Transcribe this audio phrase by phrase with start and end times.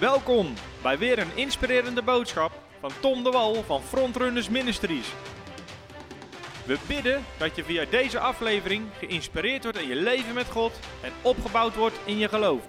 [0.00, 5.12] Welkom bij weer een inspirerende boodschap van Tom de Wal van Frontrunners Ministries.
[6.66, 10.72] We bidden dat je via deze aflevering geïnspireerd wordt in je leven met God
[11.02, 12.68] en opgebouwd wordt in je geloof.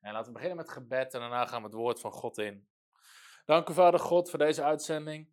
[0.00, 2.68] En laten we beginnen met gebed en daarna gaan we het woord van God in.
[3.44, 5.28] Dank u, Vader God, voor deze uitzending.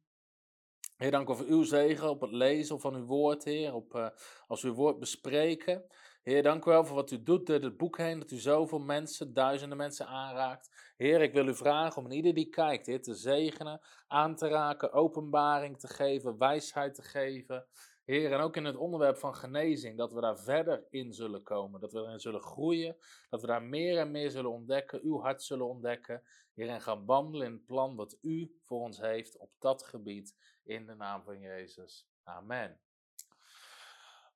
[0.98, 4.08] Heer, dank u voor uw zegen op het lezen van uw woord, Heer, op, uh,
[4.48, 5.86] als we uw woord bespreken.
[6.26, 8.80] Heer, dank u wel voor wat u doet door het boek heen, dat u zoveel
[8.80, 10.94] mensen, duizenden mensen aanraakt.
[10.98, 14.94] Heer, ik wil u vragen om ieder die kijkt, Heer, te zegenen, aan te raken,
[14.94, 17.68] openbaring te geven, wijsheid te geven.
[18.06, 21.80] Heer, en ook in het onderwerp van genezing, dat we daar verder in zullen komen,
[21.80, 22.98] dat we erin zullen groeien,
[23.30, 26.24] dat we daar meer en meer zullen ontdekken, uw hart zullen ontdekken.
[26.54, 30.36] Heer, en gaan wandelen in het plan wat u voor ons heeft op dat gebied,
[30.64, 32.08] in de naam van Jezus.
[32.24, 32.80] Amen.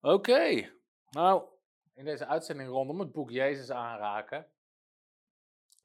[0.01, 0.71] Oké,
[1.09, 1.57] nou,
[1.99, 4.47] in deze uitzending rondom het boek Jezus aanraken.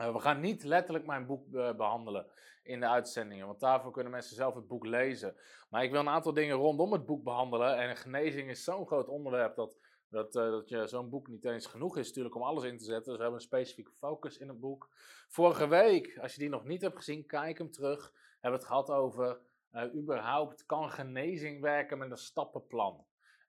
[0.01, 2.27] Uh, we gaan niet letterlijk mijn boek uh, behandelen
[2.63, 5.37] in de uitzendingen, want daarvoor kunnen mensen zelf het boek lezen.
[5.71, 7.77] Maar ik wil een aantal dingen rondom het boek behandelen.
[7.77, 11.67] En genezing is zo'n groot onderwerp dat, dat, uh, dat je zo'n boek niet eens
[11.67, 13.05] genoeg is natuurlijk om alles in te zetten.
[13.05, 14.89] Dus we hebben een specifieke focus in het boek.
[15.29, 18.13] Vorige week, als je die nog niet hebt gezien, kijk hem terug.
[18.41, 19.41] Hebben we het gehad over
[19.95, 23.05] überhaupt kan genezing werken met een stappenplan.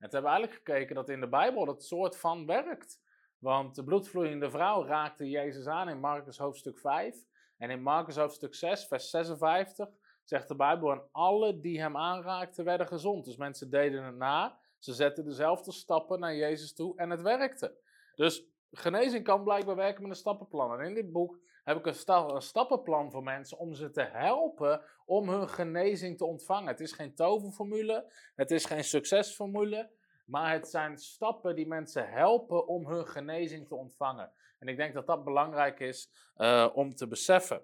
[0.06, 3.00] En hebben we eigenlijk gekeken dat in de Bijbel dat soort van werkt.
[3.38, 7.16] Want de bloedvloeiende vrouw raakte Jezus aan in Marcus hoofdstuk 5.
[7.58, 9.89] En in Marcus hoofdstuk 6, vers 56,
[10.23, 13.25] zegt de Bijbel: En alle die hem aanraakten werden gezond.
[13.25, 14.58] Dus mensen deden het na.
[14.80, 17.75] Ze zetten dezelfde stappen naar Jezus toe en het werkte.
[18.16, 20.80] Dus genezing kan blijkbaar werken met een stappenplan.
[20.80, 24.81] En in dit boek heb ik een, een, stappenplan voor mensen om ze te helpen
[25.06, 26.67] om hun genezing te ontvangen.
[26.67, 29.90] Het is geen toverformule, het is geen succesformule,
[30.26, 34.31] maar het zijn stappen die mensen helpen om hun genezing te ontvangen.
[34.59, 37.62] En ik denk dat dat belangrijk is uh, om te beseffen.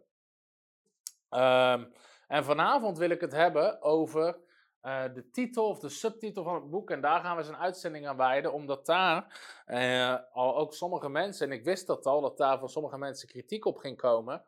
[1.29, 1.93] Um,
[2.27, 4.39] en vanavond wil ik het hebben over
[4.81, 6.89] uh, de titel of de subtitel van het boek.
[6.89, 11.09] En daar gaan we eens een uitzending aan wijden, omdat daar uh, al ook sommige
[11.09, 14.43] mensen, en ik wist dat al, dat daar van sommige mensen kritiek op ging komen.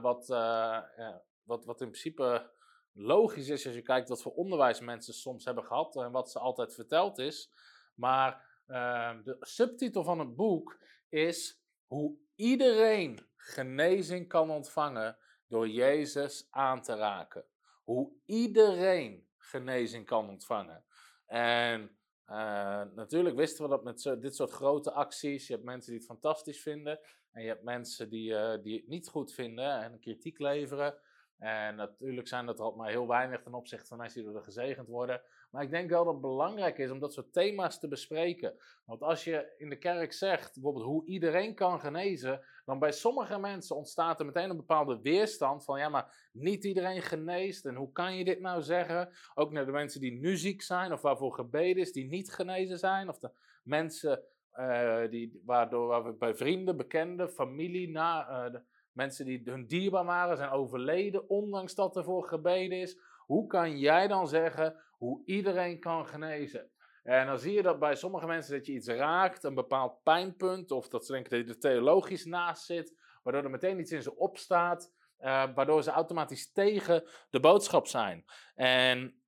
[0.00, 0.26] Wat,
[1.44, 2.50] wat, wat in principe
[2.94, 6.38] logisch is als je kijkt wat voor onderwijs mensen soms hebben gehad en wat ze
[6.38, 7.52] altijd verteld is.
[7.94, 8.52] Maar
[9.24, 10.78] de subtitel van het boek
[11.08, 15.16] is hoe iedereen genezing kan ontvangen
[15.48, 17.44] door Jezus aan te raken.
[17.84, 20.84] Hoe iedereen genezing kan ontvangen.
[21.26, 25.98] En uh, natuurlijk wisten we dat met dit soort grote acties, je hebt mensen die
[26.00, 27.00] het fantastisch vinden
[27.30, 30.94] en je hebt mensen die, uh, die het niet goed vinden en kritiek leveren.
[31.44, 34.88] En natuurlijk zijn dat er maar heel weinig ten opzichte van mensen die door gezegend
[34.88, 35.22] worden.
[35.50, 38.54] Maar ik denk wel dat het belangrijk is om dat soort thema's te bespreken.
[38.84, 43.38] Want als je in de kerk zegt, bijvoorbeeld hoe iedereen kan genezen, dan bij sommige
[43.38, 47.66] mensen ontstaat er meteen een bepaalde weerstand van ja, maar niet iedereen geneest.
[47.66, 49.08] En hoe kan je dit nou zeggen?
[49.34, 52.78] Ook naar de mensen die nu ziek zijn of waarvoor gebeden is, die niet genezen
[52.78, 53.08] zijn.
[53.08, 53.30] Of de
[53.62, 54.22] mensen
[54.54, 58.62] uh, die, waardoor waar we bij vrienden, bekenden, familie, na, de
[58.94, 62.98] mensen die hun dierbaar waren, zijn overleden, ondanks dat er voor gebeden is.
[63.26, 66.70] Hoe kan jij dan zeggen hoe iedereen kan genezen?
[67.02, 70.70] En dan zie je dat bij sommige mensen dat je iets raakt, een bepaald pijnpunt,
[70.70, 74.02] of dat ze denken dat je er theologisch naast zit, waardoor er meteen iets in
[74.02, 78.24] ze opstaat, uh, waardoor ze automatisch tegen de boodschap zijn.
[78.54, 79.22] En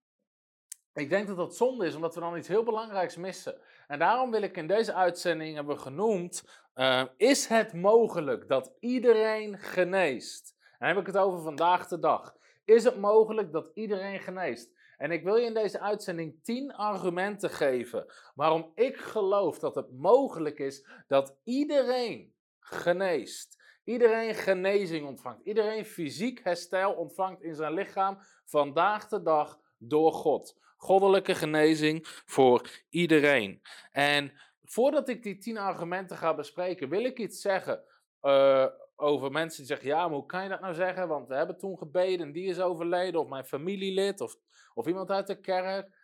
[0.94, 3.60] ik denk dat dat zonde is, omdat we dan iets heel belangrijks missen.
[3.86, 9.58] En daarom wil ik in deze uitzending hebben genoemd, uh, is het mogelijk dat iedereen
[9.58, 10.54] geneest?
[10.58, 12.36] En dan heb ik het over vandaag de dag.
[12.64, 14.74] Is het mogelijk dat iedereen geneest?
[14.96, 19.92] En ik wil je in deze uitzending 10 argumenten geven waarom ik geloof dat het
[19.92, 23.64] mogelijk is dat iedereen geneest.
[23.84, 25.40] Iedereen genezing ontvangt.
[25.44, 30.58] Iedereen fysiek herstel ontvangt in zijn lichaam vandaag de dag door God.
[30.76, 33.62] Goddelijke genezing voor iedereen.
[33.92, 34.32] En
[34.64, 37.82] voordat ik die 10 argumenten ga bespreken, wil ik iets zeggen.
[38.22, 41.08] Uh, over mensen die zeggen: Ja, maar hoe kan je dat nou zeggen?
[41.08, 44.36] Want we hebben toen gebeden en die is overleden, of mijn familielid, of,
[44.74, 45.96] of iemand uit de kerk.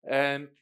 [0.00, 0.58] En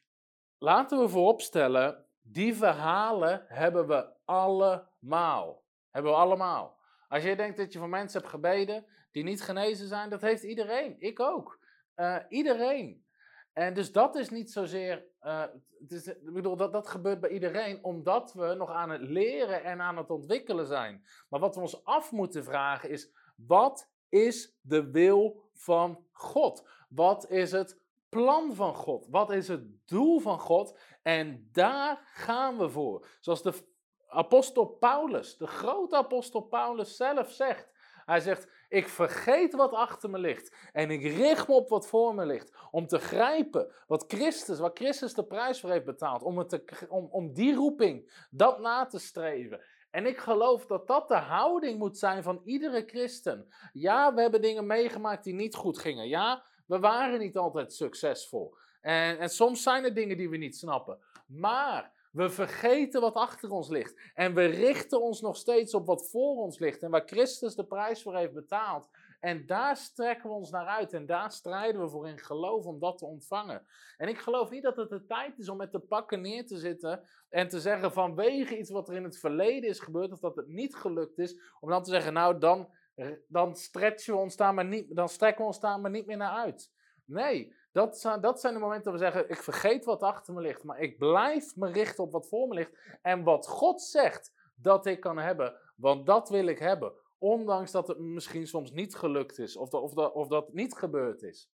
[0.59, 5.65] laten we vooropstellen: die verhalen hebben we allemaal.
[5.91, 6.81] Hebben we allemaal.
[7.09, 10.43] Als je denkt dat je voor mensen hebt gebeden die niet genezen zijn, dat heeft
[10.43, 10.97] iedereen.
[10.99, 11.59] Ik ook.
[11.97, 13.05] Uh, iedereen.
[13.53, 15.45] En dus dat is niet zozeer, uh,
[15.81, 19.65] het is, ik bedoel, dat, dat gebeurt bij iedereen omdat we nog aan het leren
[19.65, 21.05] en aan het ontwikkelen zijn.
[21.29, 26.69] Maar wat we ons af moeten vragen is, wat is de wil van God?
[26.89, 29.07] Wat is het plan van God?
[29.11, 30.79] Wat is het doel van God?
[31.03, 33.07] En daar gaan we voor.
[33.21, 33.55] Zoals de
[34.09, 37.71] apostel Paulus, de grote apostel Paulus zelf zegt.
[38.05, 42.15] Hij zegt, ik vergeet wat achter me ligt en ik richt me op wat voor
[42.15, 42.53] me ligt.
[42.71, 46.23] Om te grijpen wat Christus, wat Christus de prijs voor heeft betaald.
[46.23, 49.61] Om, het om, om die roeping, dat na te streven.
[49.91, 53.53] En ik geloof dat dat de houding moet zijn van iedere christen.
[53.73, 56.09] Ja, we hebben dingen meegemaakt die niet goed gingen.
[56.09, 58.55] Ja, we waren niet altijd succesvol.
[58.81, 60.99] En, en soms zijn er dingen die we niet snappen.
[61.27, 64.11] Maar we vergeten wat achter ons ligt.
[64.15, 66.83] En we richten ons nog steeds op wat voor ons ligt.
[66.83, 68.89] En waar Christus de prijs voor heeft betaald.
[69.21, 70.93] En daar strekken we ons naar uit.
[70.93, 73.67] En daar strijden we voor in geloof om dat te ontvangen.
[73.97, 76.59] En ik geloof niet dat het de tijd is om met de pakken neer te
[76.59, 77.03] zitten.
[77.29, 80.13] En te zeggen vanwege iets wat er in het verleden is gebeurd.
[80.13, 81.37] Of dat het niet gelukt is.
[81.61, 82.69] Om dan te zeggen, nou dan,
[83.29, 86.17] dan, stretchen we ons daar maar niet, dan strekken we ons daar maar niet meer
[86.17, 86.71] naar uit.
[87.05, 90.41] Nee, dat zijn, dat zijn de momenten dat we zeggen: ik vergeet wat achter me
[90.41, 92.99] ligt, maar ik blijf me richten op wat voor me ligt.
[93.03, 96.93] En wat God zegt dat ik kan hebben, want dat wil ik hebben.
[97.19, 101.51] Ondanks dat het misschien soms niet gelukt is of of of dat niet gebeurd is.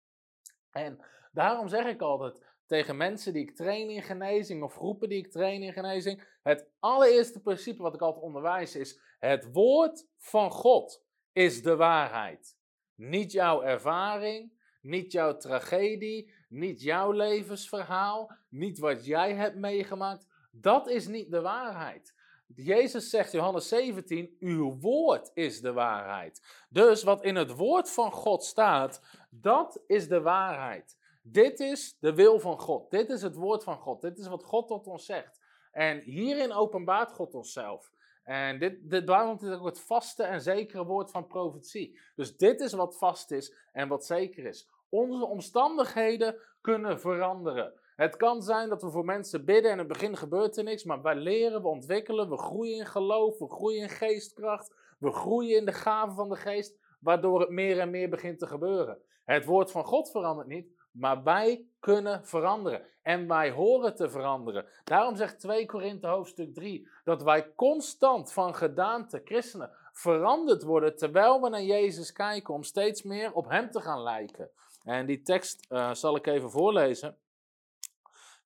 [0.70, 5.18] En daarom zeg ik altijd tegen mensen die ik train in genezing of groepen die
[5.18, 10.50] ik train in genezing: het allereerste principe wat ik altijd onderwijs is: het woord van
[10.50, 12.56] God is de waarheid.
[12.94, 20.26] Niet jouw ervaring, niet jouw tragedie, niet jouw levensverhaal, niet wat jij hebt meegemaakt.
[20.50, 22.14] Dat is niet de waarheid.
[22.54, 26.64] Jezus zegt Johannes 17, uw woord is de waarheid.
[26.68, 30.96] Dus wat in het woord van God staat, dat is de waarheid.
[31.22, 32.90] Dit is de wil van God.
[32.90, 34.00] Dit is het woord van God.
[34.00, 35.40] Dit is wat God tot ons zegt.
[35.72, 37.90] En hierin openbaart God onszelf.
[38.28, 41.98] En dit, dit, daarom is ook het vaste en zekere woord van profetie.
[42.16, 44.70] Dus dit is wat vast is en wat zeker is.
[44.88, 47.72] Onze omstandigheden kunnen veranderen.
[47.96, 50.84] Het kan zijn dat we voor mensen bidden en in het begin gebeurt er niks,
[50.84, 55.56] maar wij leren, we ontwikkelen, we groeien in geloof, we groeien in geestkracht, we groeien
[55.56, 58.98] in de gaven van de geest, waardoor het meer en meer begint te gebeuren.
[59.24, 62.82] Het woord van God verandert niet, maar wij kunnen veranderen.
[63.02, 64.66] En wij horen te veranderen.
[64.84, 71.40] Daarom zegt 2 Korinthe hoofdstuk 3 dat wij constant van gedaante, christenen, veranderd worden terwijl
[71.40, 74.50] we naar Jezus kijken om steeds meer op Hem te gaan lijken.
[74.84, 77.16] En die tekst uh, zal ik even voorlezen.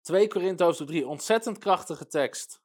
[0.00, 2.60] 2 Korinthe hoofdstuk 3, ontzettend krachtige tekst.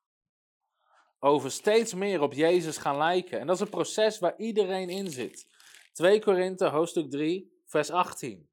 [1.19, 3.39] Over steeds meer op Jezus gaan lijken.
[3.39, 5.47] En dat is een proces waar iedereen in zit.
[5.93, 8.49] 2 Korinthe hoofdstuk 3, vers 18.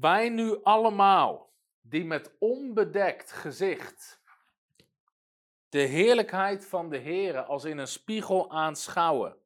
[0.00, 1.50] Wij nu allemaal,
[1.80, 4.22] die met onbedekt gezicht
[5.68, 9.36] de heerlijkheid van de Heer als in een spiegel aanschouwen.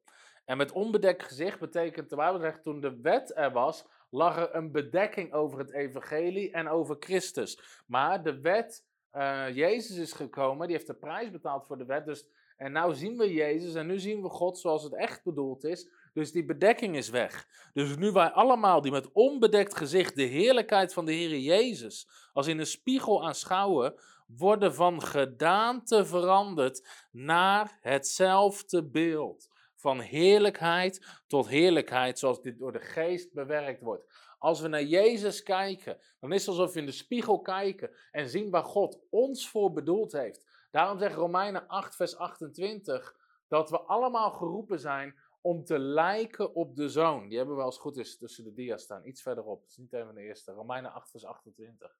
[0.45, 4.55] En met onbedekt gezicht betekent de Bijbel zegt toen de wet er was, lag er
[4.55, 7.81] een bedekking over het evangelie en over Christus.
[7.87, 12.05] Maar de wet, uh, Jezus is gekomen, die heeft de prijs betaald voor de wet.
[12.05, 12.27] Dus,
[12.57, 15.89] en nu zien we Jezus en nu zien we God zoals het echt bedoeld is.
[16.17, 17.47] Dus die bedekking is weg.
[17.73, 22.47] Dus nu wij allemaal die met onbedekt gezicht de heerlijkheid van de Heer Jezus als
[22.47, 23.93] in een spiegel aanschouwen,
[24.27, 29.49] worden van gedaante veranderd naar hetzelfde beeld.
[29.75, 34.35] Van heerlijkheid tot heerlijkheid, zoals dit door de geest bewerkt wordt.
[34.39, 38.29] Als we naar Jezus kijken, dan is het alsof we in de spiegel kijken en
[38.29, 40.45] zien waar God ons voor bedoeld heeft.
[40.71, 43.15] Daarom zegt Romeinen 8, vers 28
[43.47, 47.27] dat we allemaal geroepen zijn om te lijken op de zoon.
[47.27, 49.61] Die hebben we als het goed is tussen de dia's staan, iets verderop.
[49.61, 50.51] Het is niet even de eerste.
[50.51, 51.97] Romeinen 8, vers 28.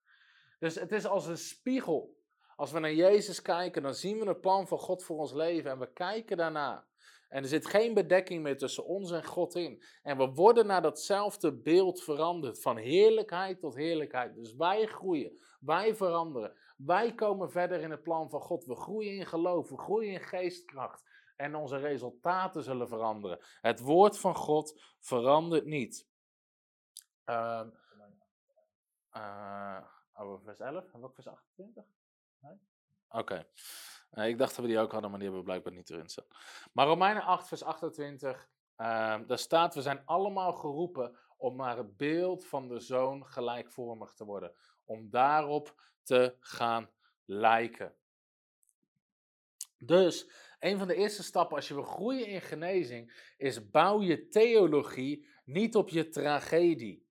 [0.60, 2.16] Dus het is als een spiegel.
[2.56, 5.72] Als we naar Jezus kijken, dan zien we het plan van God voor ons leven
[5.72, 6.88] en we kijken daarna.
[7.30, 9.84] En er zit geen bedekking meer tussen ons en God in.
[10.04, 14.36] En we worden naar datzelfde beeld veranderd, van heerlijkheid tot heerlijkheid.
[14.36, 18.66] Dus wij groeien, wij veranderen, wij komen verder in het plan van God.
[18.66, 21.04] We groeien in geloof, we groeien in geestkracht.
[21.38, 23.40] En onze resultaten zullen veranderen.
[23.62, 26.08] Het woord van God verandert niet.
[27.26, 27.68] Uh,
[30.44, 31.84] vers 11, en ook vers 28?
[32.40, 32.60] Nee?
[33.10, 33.48] Oké.
[34.12, 36.26] Ik dacht dat we die ook hadden, maar die hebben we blijkbaar niet erin staan.
[36.74, 41.98] Maar Romeinen 8, vers 28, uh, daar staat: We zijn allemaal geroepen om naar het
[41.98, 44.54] beeld van de zoon gelijkvormig te worden.
[44.86, 46.90] Om daarop te gaan
[47.26, 47.96] lijken.
[49.78, 50.30] Dus
[50.60, 55.28] een van de eerste stappen als je wil groeien in genezing is bouw je theologie
[55.46, 57.06] niet op je tragedie.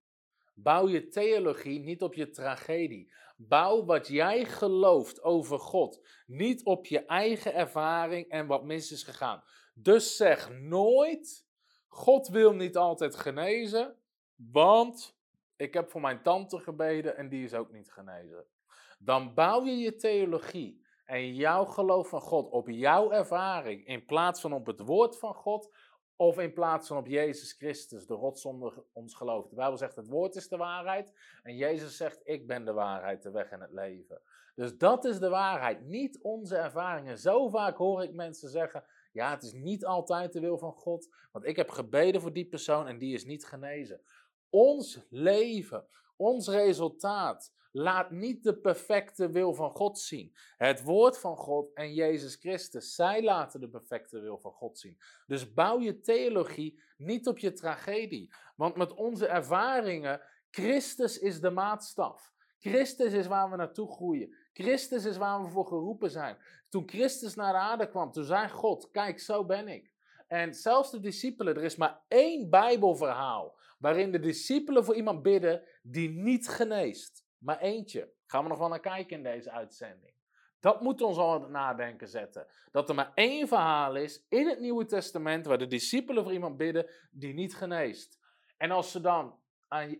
[0.54, 3.12] Bouw je theologie niet op je tragedie.
[3.36, 9.02] Bouw wat jij gelooft over God, niet op je eigen ervaring en wat mis is
[9.02, 9.42] gegaan.
[9.74, 11.46] Dus zeg nooit:
[11.86, 13.96] God wil niet altijd genezen,
[14.34, 15.18] want
[15.56, 18.46] ik heb voor mijn tante gebeden en die is ook niet genezen.
[18.98, 24.40] Dan bouw je je theologie en jouw geloof van God op jouw ervaring, in plaats
[24.40, 25.70] van op het woord van God,
[26.16, 29.48] of in plaats van op Jezus Christus, de rots onder ons geloof.
[29.48, 33.22] De Bijbel zegt het woord is de waarheid en Jezus zegt ik ben de waarheid,
[33.22, 34.20] de weg en het leven.
[34.54, 37.18] Dus dat is de waarheid, niet onze ervaringen.
[37.18, 41.08] Zo vaak hoor ik mensen zeggen, ja het is niet altijd de wil van God,
[41.32, 44.00] want ik heb gebeden voor die persoon en die is niet genezen.
[44.50, 45.86] Ons leven,
[46.16, 50.36] ons resultaat, laat niet de perfecte wil van God zien.
[50.56, 54.98] Het woord van God en Jezus Christus, zij laten de perfecte wil van God zien.
[55.26, 58.34] Dus bouw je theologie niet op je tragedie.
[58.56, 62.32] Want met onze ervaringen, Christus is de maatstaf.
[62.58, 64.36] Christus is waar we naartoe groeien.
[64.52, 66.36] Christus is waar we voor geroepen zijn.
[66.68, 69.92] Toen Christus naar de aarde kwam, toen zei God, kijk, zo ben ik.
[70.26, 75.62] En zelfs de discipelen, er is maar één Bijbelverhaal waarin de discipelen voor iemand bidden
[75.82, 77.25] die niet geneest.
[77.38, 78.12] Maar eentje.
[78.26, 80.14] Gaan we nog wel naar kijken in deze uitzending.
[80.60, 82.46] Dat moet ons al aan het nadenken zetten.
[82.70, 86.56] Dat er maar één verhaal is in het Nieuwe Testament waar de discipelen voor iemand
[86.56, 88.20] bidden die niet geneest.
[88.56, 89.38] En als ze dan,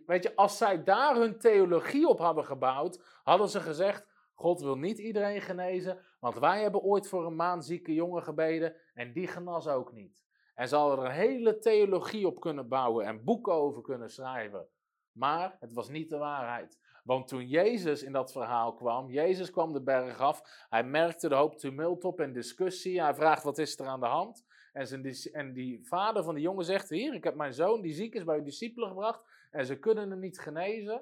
[0.05, 4.77] weet je, als zij daar hun theologie op hadden gebouwd, hadden ze gezegd: God wil
[4.77, 9.67] niet iedereen genezen, want wij hebben ooit voor een maanzieke jongen gebeden en die genas
[9.67, 10.25] ook niet.
[10.55, 14.67] En ze hadden er een hele theologie op kunnen bouwen en boeken over kunnen schrijven.
[15.11, 16.79] Maar het was niet de waarheid.
[17.07, 21.35] Want toen Jezus in dat verhaal kwam, Jezus kwam de berg af, hij merkte de
[21.35, 23.01] hoop tumult op en discussie.
[23.01, 24.45] Hij vraagt wat is er aan de hand?
[24.73, 27.93] En, zijn, en die vader van die jongen zegt, hier, ik heb mijn zoon die
[27.93, 29.21] ziek is bij uw discipelen gebracht
[29.51, 31.01] en ze kunnen hem niet genezen.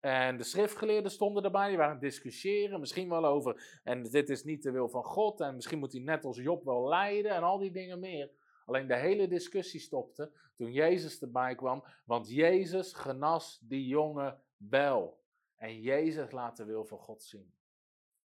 [0.00, 4.28] En de schriftgeleerden stonden erbij, die waren aan het discussiëren, misschien wel over, en dit
[4.28, 7.34] is niet de wil van God, en misschien moet hij net als Job wel lijden,
[7.34, 8.30] en al die dingen meer.
[8.66, 15.19] Alleen de hele discussie stopte toen Jezus erbij kwam, want Jezus genas die jongen wel.
[15.60, 17.54] En Jezus laat de wil van God zien.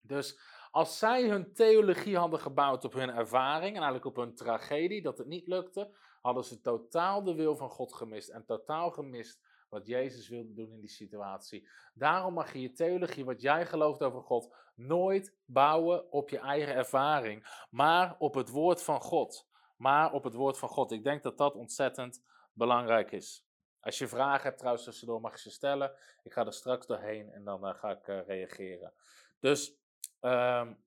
[0.01, 0.39] Dus
[0.71, 5.17] als zij hun theologie hadden gebouwd op hun ervaring en eigenlijk op hun tragedie, dat
[5.17, 9.87] het niet lukte, hadden ze totaal de wil van God gemist en totaal gemist wat
[9.87, 11.67] Jezus wilde doen in die situatie.
[11.93, 16.73] Daarom mag je je theologie, wat jij gelooft over God, nooit bouwen op je eigen
[16.73, 19.47] ervaring, maar op het woord van God.
[19.77, 20.91] Maar op het woord van God.
[20.91, 23.44] Ik denk dat dat ontzettend belangrijk is.
[23.85, 25.91] Als je vragen hebt trouwens tussendoor mag je ze stellen.
[26.23, 28.93] Ik ga er straks doorheen en dan uh, ga ik uh, reageren.
[29.39, 29.77] Dus
[30.21, 30.83] um,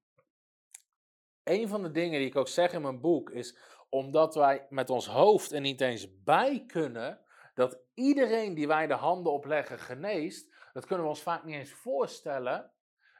[1.42, 4.90] een van de dingen die ik ook zeg in mijn boek is omdat wij met
[4.90, 7.20] ons hoofd er niet eens bij kunnen
[7.54, 11.72] dat iedereen die wij de handen opleggen geneest, dat kunnen we ons vaak niet eens
[11.72, 12.72] voorstellen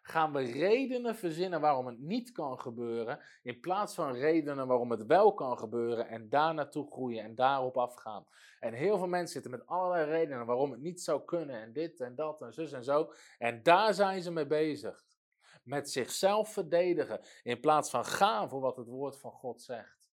[0.09, 5.07] gaan we redenen verzinnen waarom het niet kan gebeuren, in plaats van redenen waarom het
[5.07, 8.27] wel kan gebeuren en daar naartoe groeien en daarop afgaan.
[8.61, 12.01] En heel veel mensen zitten met allerlei redenen waarom het niet zou kunnen en dit
[12.01, 13.13] en dat en zus en zo.
[13.39, 15.05] En daar zijn ze mee bezig.
[15.63, 20.11] Met zichzelf verdedigen in plaats van gaan voor wat het woord van God zegt.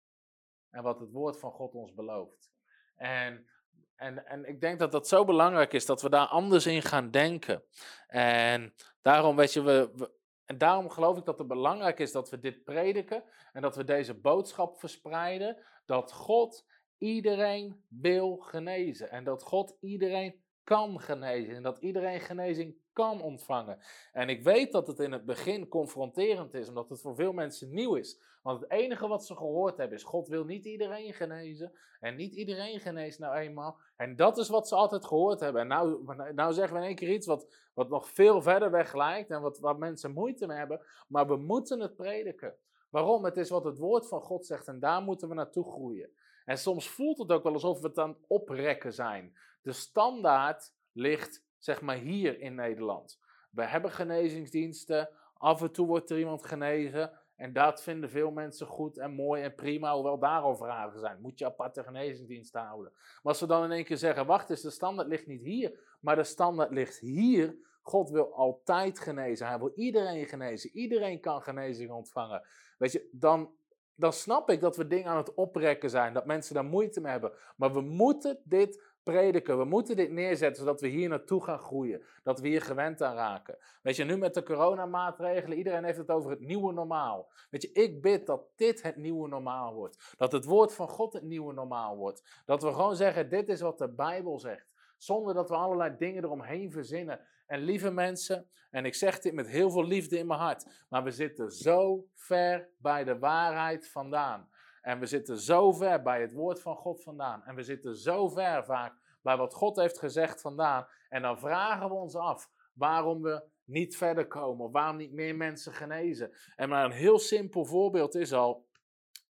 [0.69, 2.51] En wat het woord van God ons belooft.
[2.95, 3.47] En
[3.95, 7.11] en, en ik denk dat dat zo belangrijk is dat we daar anders in gaan
[7.11, 7.63] denken.
[8.07, 10.09] En daarom, weet je, we,
[10.45, 13.83] en daarom geloof ik dat het belangrijk is dat we dit prediken en dat we
[13.83, 15.57] deze boodschap verspreiden.
[15.85, 16.65] Dat God
[16.97, 23.79] iedereen wil genezen en dat God iedereen kan genezen en dat iedereen genezing kan ontvangen.
[24.11, 27.73] En ik weet dat het in het begin confronterend is, omdat het voor veel mensen
[27.73, 28.21] nieuw is.
[28.41, 31.71] Want het enige wat ze gehoord hebben is: God wil niet iedereen genezen.
[31.99, 33.79] En niet iedereen geneest nou eenmaal.
[33.95, 35.61] En dat is wat ze altijd gehoord hebben.
[35.61, 38.93] En nou, nou zeggen we in één keer iets wat, wat nog veel verder weg
[38.93, 40.81] lijkt en wat, waar mensen moeite mee hebben.
[41.07, 42.55] Maar we moeten het prediken.
[42.89, 43.25] Waarom?
[43.25, 46.09] Het is wat het woord van God zegt en daar moeten we naartoe groeien.
[46.45, 49.37] En soms voelt het ook wel alsof we het aan oprekken zijn.
[49.61, 53.19] De standaard ligt zeg maar hier in Nederland.
[53.49, 57.11] We hebben genezingsdiensten, af en toe wordt er iemand genezen.
[57.35, 61.21] En dat vinden veel mensen goed en mooi en prima, hoewel daar al vragen zijn.
[61.21, 62.91] Moet je aparte genezingsdiensten houden?
[62.93, 65.79] Maar als we dan in één keer zeggen, wacht eens, de standaard ligt niet hier,
[65.99, 67.55] maar de standaard ligt hier.
[67.81, 69.47] God wil altijd genezen.
[69.47, 70.69] Hij wil iedereen genezen.
[70.69, 72.43] Iedereen kan genezing ontvangen.
[72.77, 73.53] Weet je, dan,
[73.95, 76.13] dan snap ik dat we dingen aan het oprekken zijn.
[76.13, 77.31] Dat mensen daar moeite mee hebben.
[77.55, 79.57] Maar we moeten dit prediken.
[79.57, 82.03] We moeten dit neerzetten zodat we hier naartoe gaan groeien.
[82.23, 83.57] Dat we hier gewend aan raken.
[83.81, 87.31] Weet je, nu met de coronamaatregelen, iedereen heeft het over het nieuwe normaal.
[87.49, 90.13] Weet je, ik bid dat dit het nieuwe normaal wordt.
[90.17, 92.41] Dat het woord van God het nieuwe normaal wordt.
[92.45, 94.71] Dat we gewoon zeggen, dit is wat de Bijbel zegt.
[94.97, 97.19] Zonder dat we allerlei dingen eromheen verzinnen.
[97.45, 101.03] En lieve mensen, en ik zeg dit met heel veel liefde in mijn hart, maar
[101.03, 104.49] we zitten zo ver bij de waarheid vandaan.
[104.83, 107.43] En we zitten zo ver bij het woord van God vandaan.
[107.43, 110.87] En we zitten zo ver vaak bij wat God heeft gezegd vandaan.
[111.09, 114.71] En dan vragen we ons af waarom we niet verder komen?
[114.71, 116.31] Waarom niet meer mensen genezen?
[116.55, 118.67] En maar een heel simpel voorbeeld is al,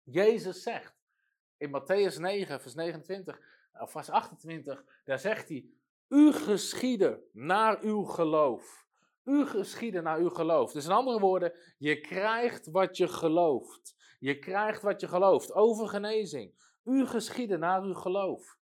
[0.03, 0.95] Jezus zegt
[1.57, 3.41] in Matthäus 9, vers 29,
[3.81, 5.67] of vers 28, daar zegt hij,
[6.09, 8.87] u geschieden naar uw geloof.
[9.25, 10.73] U geschieden naar uw geloof.
[10.73, 13.95] Dus in andere woorden, je krijgt wat je gelooft.
[14.23, 16.55] Je krijgt wat je gelooft over genezing.
[16.85, 18.59] U geschieden naar uw geloof.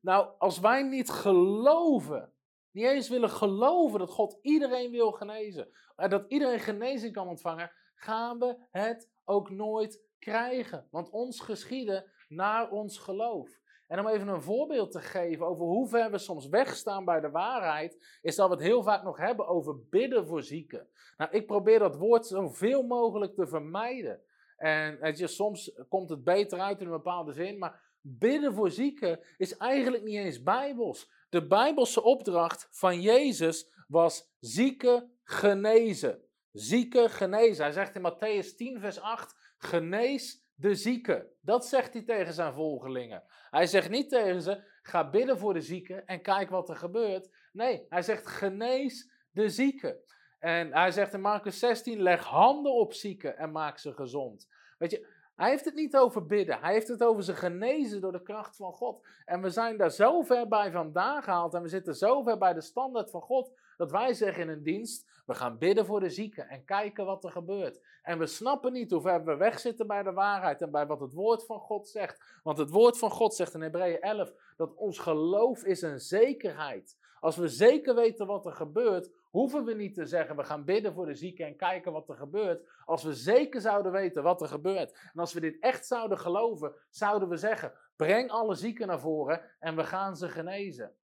[0.00, 2.32] Nou, als wij niet geloven,
[2.70, 7.72] niet eens willen geloven dat God iedereen wil genezen, en dat iedereen genezing kan ontvangen,
[7.94, 10.88] gaan we het ook nooit krijgen.
[10.90, 13.60] Want ons geschieden naar ons geloof.
[13.86, 17.30] En om even een voorbeeld te geven over hoe ver we soms wegstaan bij de
[17.30, 20.88] waarheid, is dat we het heel vaak nog hebben over bidden voor zieken.
[21.16, 24.22] Nou, ik probeer dat woord zoveel mogelijk te vermijden.
[24.56, 28.70] En weet je, soms komt het beter uit in een bepaalde zin, maar bidden voor
[28.70, 31.10] zieken is eigenlijk niet eens bijbels.
[31.28, 36.24] De bijbelse opdracht van Jezus was zieken genezen.
[36.52, 37.64] Zieken genezen.
[37.64, 41.26] Hij zegt in Matthäus 10, vers 8, genees de zieken.
[41.40, 43.22] Dat zegt hij tegen zijn volgelingen.
[43.50, 47.30] Hij zegt niet tegen ze, ga bidden voor de zieken en kijk wat er gebeurt.
[47.52, 49.96] Nee, hij zegt genees de zieken.
[50.38, 54.48] En hij zegt in Marcus 16, leg handen op zieken en maak ze gezond.
[54.78, 56.60] Weet je, hij heeft het niet over bidden.
[56.60, 59.06] Hij heeft het over ze genezen door de kracht van God.
[59.24, 61.54] En we zijn daar zo ver bij vandaan gehaald.
[61.54, 63.52] En we zitten zo ver bij de standaard van God.
[63.76, 67.24] Dat wij zeggen in een dienst: we gaan bidden voor de zieken en kijken wat
[67.24, 67.80] er gebeurt.
[68.02, 71.12] En we snappen niet hoe ver we wegzitten bij de waarheid en bij wat het
[71.12, 72.40] woord van God zegt.
[72.42, 76.96] Want het woord van God zegt in Hebreeën 11 dat ons geloof is een zekerheid.
[77.20, 80.92] Als we zeker weten wat er gebeurt, hoeven we niet te zeggen we gaan bidden
[80.92, 82.68] voor de zieken en kijken wat er gebeurt.
[82.84, 86.74] Als we zeker zouden weten wat er gebeurt en als we dit echt zouden geloven,
[86.90, 90.94] zouden we zeggen: breng alle zieken naar voren en we gaan ze genezen.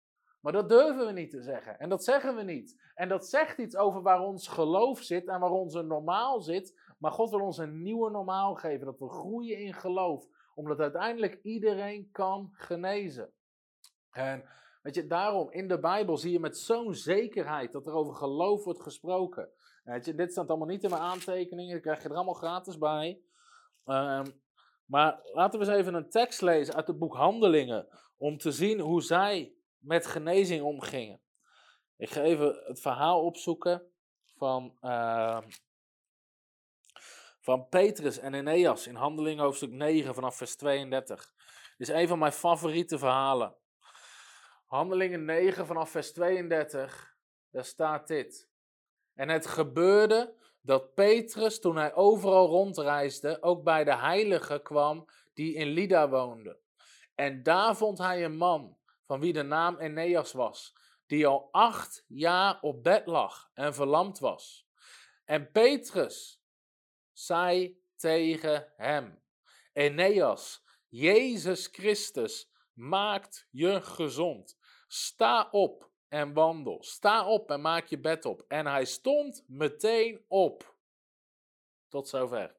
[0.41, 1.79] Maar dat durven we niet te zeggen.
[1.79, 2.93] En dat zeggen we niet.
[2.95, 6.81] En dat zegt iets over waar ons geloof zit en waar onze normaal zit.
[6.99, 8.87] Maar God wil ons een nieuwe normaal geven.
[8.87, 10.27] Dat we groeien in geloof.
[10.55, 13.33] Omdat uiteindelijk iedereen kan genezen.
[14.11, 14.45] En
[14.83, 18.64] weet je, daarom in de Bijbel zie je met zo'n zekerheid dat er over geloof
[18.64, 19.51] wordt gesproken.
[19.85, 21.73] Weet je, dit staat allemaal niet in mijn aantekeningen.
[21.73, 23.21] Dat krijg je er allemaal gratis bij.
[23.85, 24.27] Ehm,
[24.85, 27.88] maar laten we eens even een tekst lezen uit het boek Handelingen.
[28.16, 31.21] Om te zien hoe zij met genezing omgingen.
[31.97, 33.83] Ik ga even het verhaal opzoeken
[34.37, 35.40] van, uh,
[37.40, 41.33] van Petrus en Eneas in Handelingen hoofdstuk 9 vanaf vers 32.
[41.77, 43.57] Dit is een van mijn favoriete verhalen.
[44.72, 47.16] Handelingen 9 vanaf vers 32,
[47.50, 48.48] daar staat dit.
[49.14, 55.54] En het gebeurde dat Petrus, toen hij overal rondreisde, ook bij de heiligen kwam die
[55.54, 56.58] in Lida woonden.
[57.14, 62.04] En daar vond hij een man van wie de naam Eneas was, die al acht
[62.08, 64.68] jaar op bed lag en verlamd was.
[65.24, 66.42] En Petrus
[67.12, 69.22] zei tegen hem:
[69.72, 74.61] Eneas, Jezus Christus maakt je gezond.
[74.94, 76.83] Sta op en wandel.
[76.83, 78.44] Sta op en maak je bed op.
[78.48, 80.76] En hij stond meteen op.
[81.88, 82.57] Tot zover.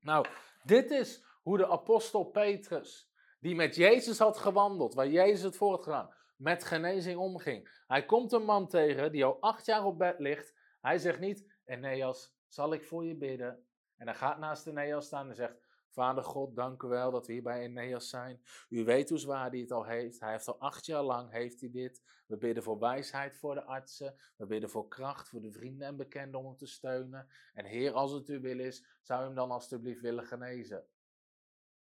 [0.00, 0.26] Nou,
[0.62, 5.70] dit is hoe de apostel Petrus die met Jezus had gewandeld, waar Jezus het voor
[5.70, 7.82] had gedaan, met genezing omging.
[7.86, 10.54] Hij komt een man tegen die al acht jaar op bed ligt.
[10.80, 13.66] Hij zegt niet, Eneas, zal ik voor je bidden?
[13.96, 15.56] En hij gaat naast Eneas staan en zegt,
[15.90, 18.42] Vader God, dank u wel dat we hier bij Eneas zijn.
[18.68, 20.20] U weet hoe zwaar hij het al heeft.
[20.20, 22.02] Hij heeft al acht jaar lang heeft hij dit.
[22.26, 24.14] We bidden voor wijsheid voor de artsen.
[24.36, 27.28] We bidden voor kracht voor de vrienden en bekenden om hem te steunen.
[27.54, 30.86] En Heer, als het u wil is, zou u hem dan alstublieft willen genezen.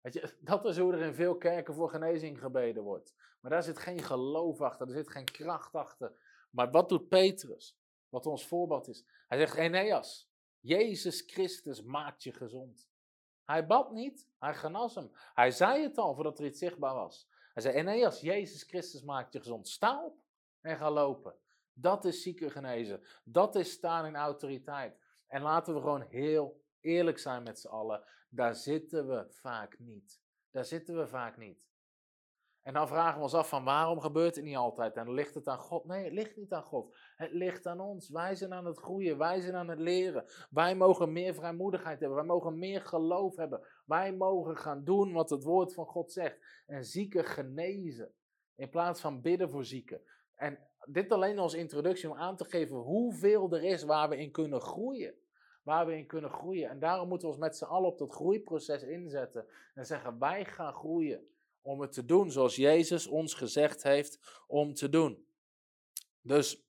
[0.01, 3.15] Weet je, dat is hoe er in veel kerken voor genezing gebeden wordt.
[3.41, 6.11] Maar daar zit geen geloof achter, er zit geen kracht achter.
[6.51, 7.77] Maar wat doet Petrus?
[8.09, 9.05] Wat ons voorbeeld is.
[9.27, 12.87] Hij zegt, Eneas, Jezus Christus maakt je gezond.
[13.47, 15.11] Hij bad niet, hij genas hem.
[15.33, 17.29] Hij zei het al voordat er iets zichtbaar was.
[17.53, 19.67] Hij zei, Eneas, Jezus Christus maakt je gezond.
[19.67, 20.17] Sta op
[20.61, 21.35] en ga lopen.
[21.73, 23.03] Dat is zieken genezen.
[23.23, 24.99] Dat is staan in autoriteit.
[25.27, 28.03] En laten we gewoon heel eerlijk zijn met z'n allen.
[28.29, 30.21] Daar zitten we vaak niet.
[30.51, 31.66] Daar zitten we vaak niet.
[32.67, 34.95] En dan vragen we ons af van waarom gebeurt het niet altijd?
[34.95, 35.85] En ligt het aan God?
[35.85, 36.97] Nee, het ligt niet aan God.
[37.15, 38.09] Het ligt aan ons.
[38.09, 39.17] Wij zijn aan het groeien.
[39.17, 40.25] Wij zijn aan het leren.
[40.49, 42.17] Wij mogen meer vrijmoedigheid hebben.
[42.17, 43.67] Wij mogen meer geloof hebben.
[43.85, 46.63] Wij mogen gaan doen wat het woord van God zegt.
[46.65, 48.13] En zieken genezen.
[48.55, 50.01] In plaats van bidden voor zieken.
[50.35, 54.31] En dit alleen als introductie om aan te geven hoeveel er is waar we in
[54.31, 55.15] kunnen groeien
[55.63, 56.69] waar we in kunnen groeien.
[56.69, 59.45] En daarom moeten we ons met z'n allen op dat groeiproces inzetten.
[59.73, 61.27] En zeggen, wij gaan groeien
[61.67, 65.27] om het te doen zoals Jezus ons gezegd heeft om te doen.
[66.21, 66.65] Dus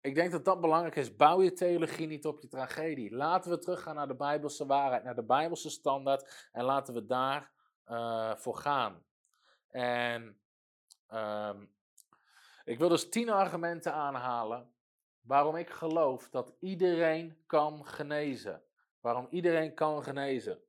[0.00, 1.16] Ik denk dat dat belangrijk is.
[1.16, 3.14] Bouw je theologie niet op je tragedie.
[3.14, 6.48] Laten we teruggaan naar de Bijbelse waarheid, naar de Bijbelse standaard.
[6.52, 7.52] En laten we daar
[7.86, 9.04] uh, voor gaan.
[9.68, 10.40] En
[11.12, 11.74] um,
[12.64, 14.74] ik wil dus tien argumenten aanhalen
[15.20, 18.62] waarom ik geloof dat iedereen kan genezen.
[19.00, 20.62] Waarom iedereen kan genezen.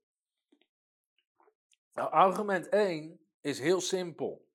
[1.94, 4.48] Nou, argument 1 is heel simpel.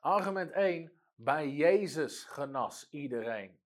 [0.00, 3.58] Argument 1, bij Jezus genas iedereen.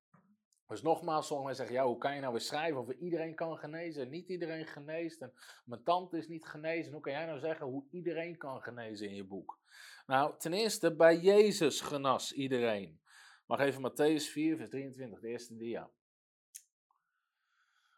[0.67, 4.09] Dus nogmaals, sommigen zeggen, ja, hoe kan je nou weer schrijven of iedereen kan genezen?
[4.09, 5.33] Niet iedereen geneest en
[5.65, 6.93] mijn tante is niet genezen.
[6.93, 9.59] Hoe kan jij nou zeggen hoe iedereen kan genezen in je boek?
[10.07, 13.01] Nou, ten eerste, bij Jezus genas iedereen.
[13.47, 15.91] Mag even Matthäus 4, vers 23, de eerste dia.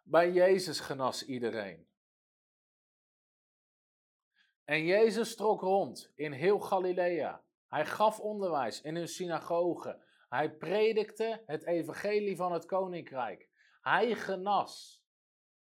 [0.02, 1.86] Bij Jezus genas iedereen.
[4.64, 7.42] En Jezus trok rond in heel Galilea.
[7.68, 10.02] Hij gaf onderwijs in hun synagogen.
[10.28, 13.48] Hij predikte het evangelie van het koninkrijk.
[13.80, 15.04] Hij genas.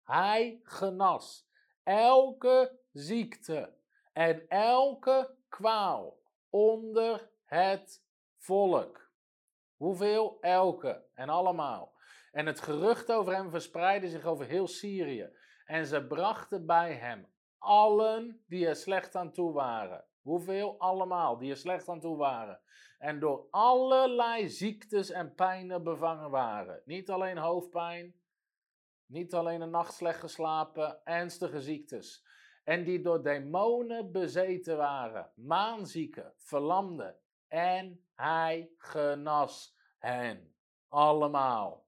[0.03, 1.49] Hij genas
[1.83, 3.73] elke ziekte
[4.13, 8.03] en elke kwaal onder het
[8.37, 9.09] volk.
[9.75, 10.37] Hoeveel?
[10.41, 11.93] Elke en allemaal.
[12.31, 15.29] En het gerucht over hem verspreidde zich over heel Syrië.
[15.65, 17.30] En ze brachten bij hem
[17.61, 20.05] allen die er slecht aan toe waren.
[20.21, 20.79] Hoeveel?
[20.79, 22.59] Allemaal die er slecht aan toe waren.
[22.97, 26.81] En door allerlei ziektes en pijnen bevangen waren.
[26.85, 28.15] Niet alleen hoofdpijn,
[29.05, 32.25] niet alleen een nacht slecht geslapen, ernstige ziektes.
[32.63, 37.15] En die door demonen bezeten waren, maanzieken, verlamden.
[37.47, 40.55] En hij genas hen.
[40.87, 41.85] Allemaal.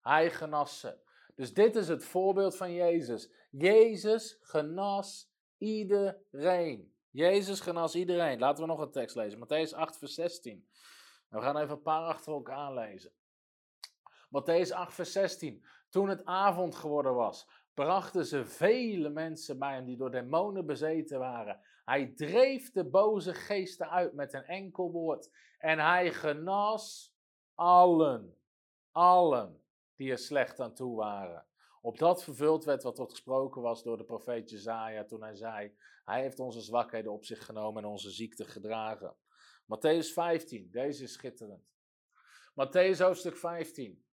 [0.00, 1.02] Hij genas ze.
[1.34, 3.32] Dus dit is het voorbeeld van Jezus.
[3.56, 6.94] Jezus genas iedereen.
[7.10, 8.38] Jezus genas iedereen.
[8.38, 9.38] Laten we nog een tekst lezen.
[9.38, 10.68] Matthäus 8, vers 16.
[11.28, 13.12] We gaan even een paar achter elkaar aanlezen.
[14.26, 15.64] Matthäus 8, vers 16.
[15.88, 21.18] Toen het avond geworden was, brachten ze vele mensen bij hem die door demonen bezeten
[21.18, 21.60] waren.
[21.84, 25.30] Hij dreef de boze geesten uit met een enkel woord.
[25.58, 27.14] En hij genas
[27.54, 28.38] allen,
[28.90, 29.64] allen
[29.96, 31.46] die er slecht aan toe waren.
[31.84, 35.76] Op dat vervuld werd wat tot gesproken was door de profeet Jezaja toen hij zei,
[36.04, 39.16] hij heeft onze zwakheden op zich genomen en onze ziekte gedragen.
[39.62, 41.74] Matthäus 15, deze is schitterend.
[42.50, 44.04] Matthäus hoofdstuk 15,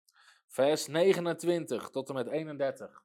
[0.48, 3.04] vers 29 tot en met 31.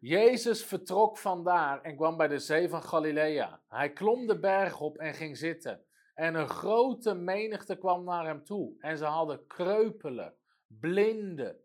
[0.00, 3.62] Jezus vertrok vandaar en kwam bij de zee van Galilea.
[3.68, 5.84] Hij klom de berg op en ging zitten.
[6.14, 8.74] En een grote menigte kwam naar hem toe.
[8.78, 10.34] En ze hadden kreupelen,
[10.78, 11.60] blinden,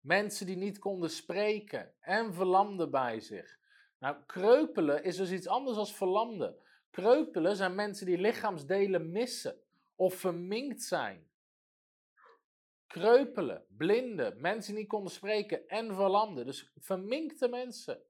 [0.00, 3.58] mensen die niet konden spreken en verlamden bij zich.
[3.98, 6.56] Nou, kreupelen is dus iets anders dan verlamden.
[6.90, 9.60] Kreupelen zijn mensen die lichaamsdelen missen
[9.94, 11.28] of verminkt zijn.
[12.86, 16.46] Kreupelen, blinden, mensen die niet konden spreken en verlamden.
[16.46, 18.02] Dus verminkte mensen.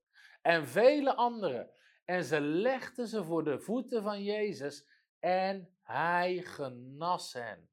[0.42, 1.70] En vele anderen.
[2.04, 7.69] En ze legden ze voor de voeten van Jezus en hij genas hen.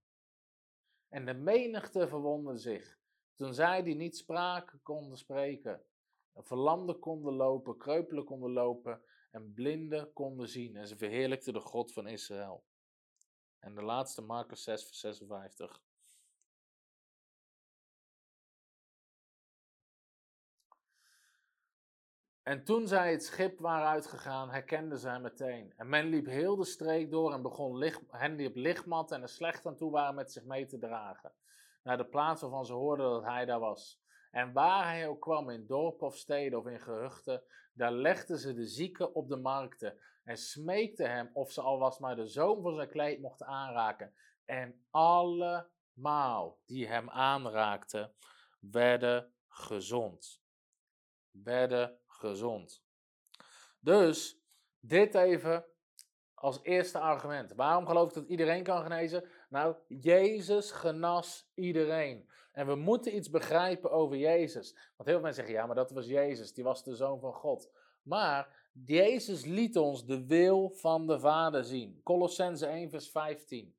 [1.10, 3.00] En de menigte verwonderde zich.
[3.36, 5.82] Toen zij die niet spraken konden spreken.
[6.36, 10.76] Verlamden konden lopen, kreupelen konden lopen en blinden konden zien.
[10.76, 12.64] En ze verheerlijkten de God van Israël.
[13.60, 15.82] En de laatste, Marcus 6, vers 56.
[22.48, 25.74] En toen zij het schip waren uitgegaan, herkenden zij meteen.
[25.78, 29.22] En men liep heel de streek door en begon licht, hen die op lichtmat en
[29.22, 31.32] er slecht aan toe waren met zich mee te dragen.
[31.84, 34.02] Naar de plaats waarvan ze hoorden dat hij daar was.
[34.32, 38.54] En waar hij ook kwam, in dorp of steden of in gehuchten, daar legden ze
[38.54, 42.62] de zieken op de markten en smeekten hem of ze al was maar de zoom
[42.62, 44.14] van zijn kleed mochten aanraken.
[44.46, 48.14] En allemaal die hem aanraakten,
[48.60, 50.42] werden gezond.
[51.32, 52.84] Werden gezond.
[53.80, 54.42] Dus
[54.80, 55.66] dit even
[56.34, 57.54] als eerste argument.
[57.54, 59.30] Waarom geloof ik dat iedereen kan genezen?
[59.50, 62.30] Nou, Jezus genas iedereen.
[62.52, 64.72] En we moeten iets begrijpen over Jezus.
[64.74, 67.34] Want heel veel mensen zeggen, ja, maar dat was Jezus, die was de Zoon van
[67.34, 67.72] God.
[68.02, 72.02] Maar Jezus liet ons de wil van de Vader zien.
[72.04, 73.76] Colossense 1, vers 15.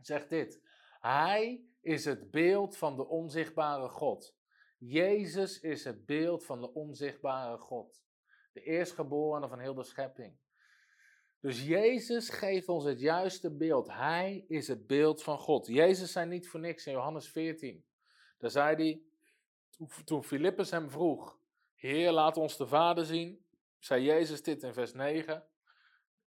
[0.00, 0.62] Zegt dit.
[1.00, 4.37] Hij is het beeld van de onzichtbare God.
[4.78, 8.02] Jezus is het beeld van de onzichtbare God.
[8.52, 10.38] De eerstgeborene van heel de schepping.
[11.40, 13.92] Dus Jezus geeft ons het juiste beeld.
[13.92, 15.66] Hij is het beeld van God.
[15.66, 17.84] Jezus zei niet voor niks in Johannes 14.
[18.38, 19.02] Daar zei hij,
[20.04, 21.38] toen Filippus hem vroeg,
[21.74, 23.46] Heer, laat ons de Vader zien,
[23.78, 25.48] zei Jezus dit in vers 9.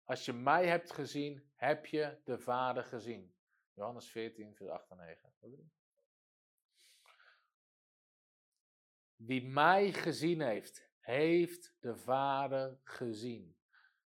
[0.04, 3.34] Als je mij hebt gezien, heb je de Vader gezien.
[3.74, 5.79] Johannes 14, vers 8 en 9.
[9.26, 13.56] Wie mij gezien heeft, heeft de Vader gezien.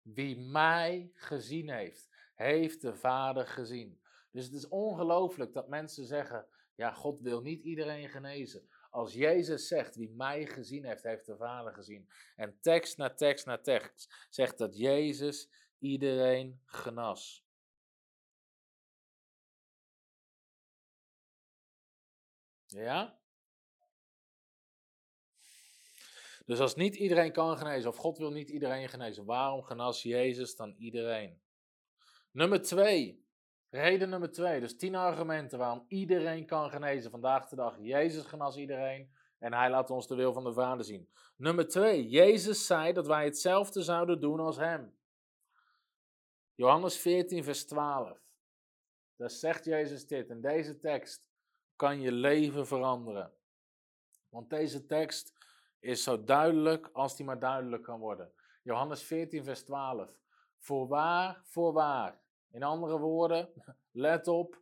[0.02, 4.02] Wie mij gezien heeft, heeft de Vader gezien.
[4.32, 8.70] Dus het is ongelooflijk dat mensen zeggen: ja, God wil niet iedereen genezen.
[8.90, 12.10] Als Jezus zegt, wie mij gezien heeft, heeft de Vader gezien.
[12.36, 15.50] En tekst na tekst na tekst zegt dat Jezus
[15.80, 17.46] iedereen genas.
[22.66, 23.23] Ja?
[26.46, 30.56] Dus als niet iedereen kan genezen, of God wil niet iedereen genezen, waarom genas Jezus
[30.56, 31.42] dan iedereen?
[32.32, 33.28] Nummer twee,
[33.70, 37.78] reden nummer twee, dus tien argumenten waarom iedereen kan genezen vandaag de dag.
[37.80, 41.10] Jezus genas iedereen en hij laat ons de wil van de Vader zien.
[41.36, 44.98] Nummer twee, Jezus zei dat wij hetzelfde zouden doen als hem.
[46.56, 48.20] Johannes 14, vers 12.
[49.16, 50.30] Daar zegt Jezus dit.
[50.30, 51.30] In deze tekst
[51.76, 53.34] kan je leven veranderen.
[54.30, 55.34] Want deze tekst
[55.84, 58.32] is zo duidelijk als die maar duidelijk kan worden.
[58.62, 60.16] Johannes 14, vers 12.
[60.58, 62.22] Voorwaar, voorwaar.
[62.52, 63.50] In andere woorden,
[63.92, 64.62] let op.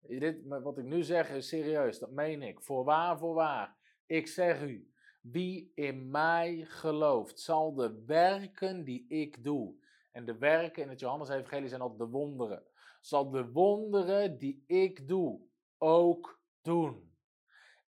[0.00, 2.62] Dit, wat ik nu zeg is serieus, dat meen ik.
[2.62, 3.76] Voorwaar, voorwaar.
[4.06, 9.74] Ik zeg u, wie in mij gelooft, zal de werken die ik doe.
[10.10, 12.62] En de werken in het Johannes-evangelie zijn al de wonderen.
[13.00, 15.40] Zal de wonderen die ik doe
[15.78, 17.11] ook doen.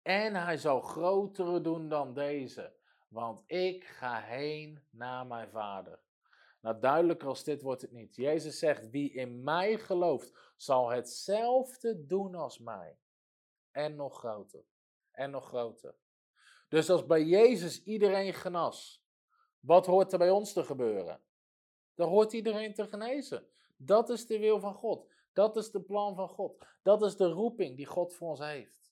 [0.04, 2.74] En hij zal grotere doen dan deze,
[3.08, 6.00] want ik ga heen naar mijn vader.
[6.62, 8.16] Nou, duidelijker als dit wordt het niet.
[8.16, 12.98] Jezus zegt, wie in mij gelooft, zal hetzelfde doen als mij.
[13.72, 14.64] En nog groter.
[15.12, 15.96] En nog groter.
[16.70, 19.04] Dus als bij Jezus iedereen genas,
[19.60, 21.22] wat hoort er bij ons te gebeuren?
[21.96, 23.48] Dan hoort iedereen te genezen.
[23.78, 25.08] Dat is de wil van God.
[25.34, 26.66] Dat is de plan van God.
[26.82, 28.83] Dat is de roeping die God voor ons heeft.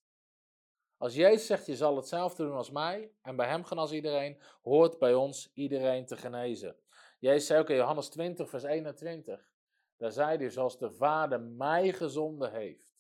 [1.01, 4.99] Als Jezus zegt, je zal hetzelfde doen als mij, en bij hem genas iedereen, hoort
[4.99, 6.75] bij ons iedereen te genezen.
[7.19, 9.51] Jezus zei ook in Johannes 20, vers 21,
[9.97, 12.93] daar zei hij, zoals de Vader mij gezonden heeft,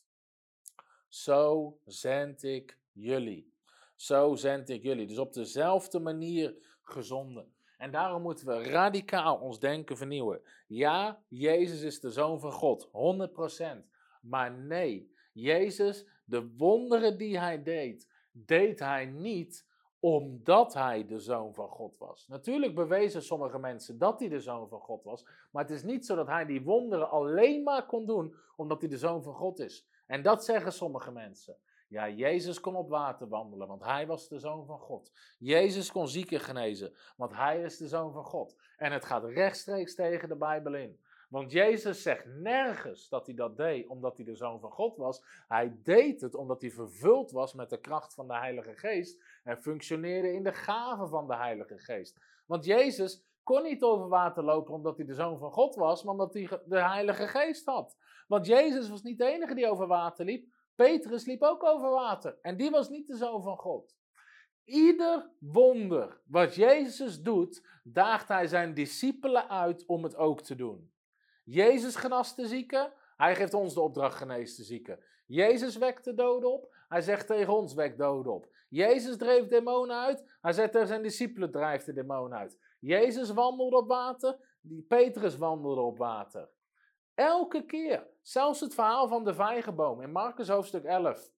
[1.07, 3.53] zo zend ik jullie.
[3.95, 5.07] Zo zend ik jullie.
[5.07, 7.53] Dus op dezelfde manier gezonden.
[7.77, 10.41] En daarom moeten we radicaal ons denken vernieuwen.
[10.67, 13.85] Ja, Jezus is de Zoon van God, 100%.
[14.21, 21.53] Maar nee, Jezus de wonderen die hij deed, deed hij niet omdat hij de zoon
[21.53, 22.27] van God was.
[22.27, 26.05] Natuurlijk bewezen sommige mensen dat hij de zoon van God was, maar het is niet
[26.05, 29.59] zo dat hij die wonderen alleen maar kon doen omdat hij de zoon van God
[29.59, 29.87] is.
[30.05, 31.57] En dat zeggen sommige mensen.
[31.87, 35.11] Ja, Jezus kon op water wandelen, want hij was de zoon van God.
[35.39, 38.55] Jezus kon zieken genezen, want hij is de zoon van God.
[38.77, 40.99] En het gaat rechtstreeks tegen de Bijbel in.
[41.31, 45.23] Want Jezus zegt nergens dat hij dat deed omdat hij de zoon van God was.
[45.47, 49.61] Hij deed het omdat hij vervuld was met de kracht van de Heilige Geest en
[49.61, 52.19] functioneerde in de gaven van de Heilige Geest.
[52.45, 56.13] Want Jezus kon niet over water lopen omdat hij de zoon van God was, maar
[56.13, 57.97] omdat hij de Heilige Geest had.
[58.27, 60.45] Want Jezus was niet de enige die over water liep.
[60.75, 63.95] Petrus liep ook over water en die was niet de zoon van God.
[64.63, 70.90] Ieder wonder wat Jezus doet, daagt hij zijn discipelen uit om het ook te doen.
[71.51, 72.93] Jezus genast de zieken.
[73.17, 74.99] Hij geeft ons de opdracht genees de zieken.
[75.25, 76.75] Jezus wekt de doden op.
[76.87, 78.47] Hij zegt tegen ons, wek doden op.
[78.69, 80.37] Jezus dreef demonen uit.
[80.41, 82.57] Hij zegt tegen zijn discipelen, drijft de demonen uit.
[82.79, 84.37] Jezus wandelde op water.
[84.87, 86.49] Petrus wandelde op water.
[87.13, 88.07] Elke keer.
[88.21, 91.31] Zelfs het verhaal van de vijgenboom in Marcus hoofdstuk 11.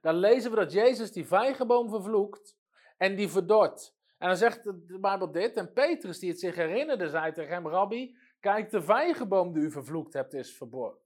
[0.00, 2.58] Dan lezen we dat Jezus die vijgenboom vervloekt
[2.96, 3.94] en die verdort.
[4.18, 5.56] En dan zegt de Bijbel dit.
[5.56, 9.70] En Petrus, die het zich herinnerde, zei tegen hem: Rabbi, Kijk, de vijgenboom die u
[9.70, 10.56] vervloekt hebt is,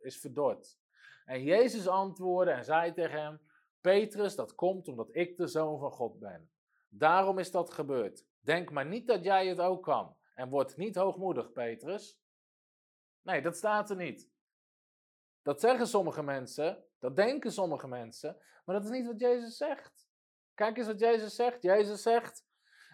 [0.00, 0.78] verdord.
[1.24, 3.40] En Jezus antwoordde en zei tegen hem:
[3.80, 6.50] Petrus, dat komt omdat ik de zoon van God ben.
[6.88, 8.24] Daarom is dat gebeurd.
[8.40, 10.16] Denk maar niet dat jij het ook kan.
[10.34, 12.20] En word niet hoogmoedig, Petrus.
[13.22, 14.30] Nee, dat staat er niet.
[15.42, 20.08] Dat zeggen sommige mensen, dat denken sommige mensen, maar dat is niet wat Jezus zegt.
[20.54, 21.62] Kijk eens wat Jezus zegt.
[21.62, 22.46] Jezus zegt,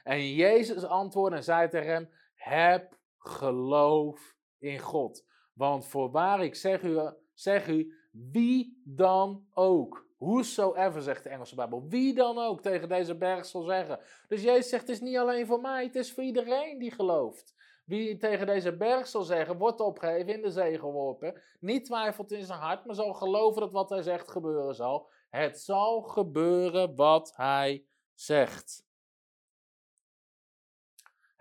[0.03, 5.27] en Jezus antwoordde en zei tegen hem: Heb geloof in God.
[5.53, 7.01] Want voorwaar ik zeg u,
[7.35, 13.17] zeg u, wie dan ook, whosoever zegt de Engelse Bijbel, wie dan ook tegen deze
[13.17, 14.01] berg zal zeggen.
[14.29, 17.55] Dus Jezus zegt, het is niet alleen voor mij, het is voor iedereen die gelooft.
[17.85, 22.45] Wie tegen deze berg zal zeggen, wordt opgeheven, in de zee geworpen, niet twijfelt in
[22.45, 25.11] zijn hart, maar zal geloven dat wat hij zegt gebeuren zal.
[25.31, 28.91] Het zal gebeuren wat hij zegt.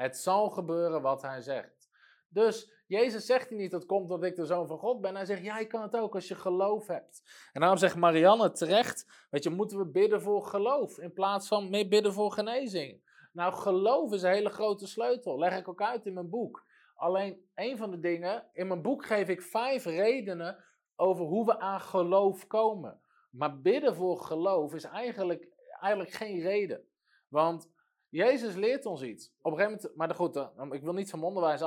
[0.01, 1.89] Het zal gebeuren wat hij zegt.
[2.29, 5.15] Dus Jezus zegt hier niet, dat komt omdat ik de zoon van God ben.
[5.15, 7.21] Hij zegt, jij kan het ook als je geloof hebt.
[7.53, 11.69] En daarom zegt Marianne terecht, weet je, moeten we bidden voor geloof in plaats van
[11.69, 13.09] meer bidden voor genezing.
[13.31, 15.39] Nou, geloof is een hele grote sleutel.
[15.39, 16.65] Leg ik ook uit in mijn boek.
[16.95, 20.63] Alleen een van de dingen, in mijn boek geef ik vijf redenen
[20.95, 23.01] over hoe we aan geloof komen.
[23.31, 25.47] Maar bidden voor geloof is eigenlijk,
[25.79, 26.87] eigenlijk geen reden.
[27.27, 27.69] Want
[28.11, 29.33] Jezus leert ons iets.
[29.41, 31.61] Op een gegeven moment, maar ik wil niet van onderwijs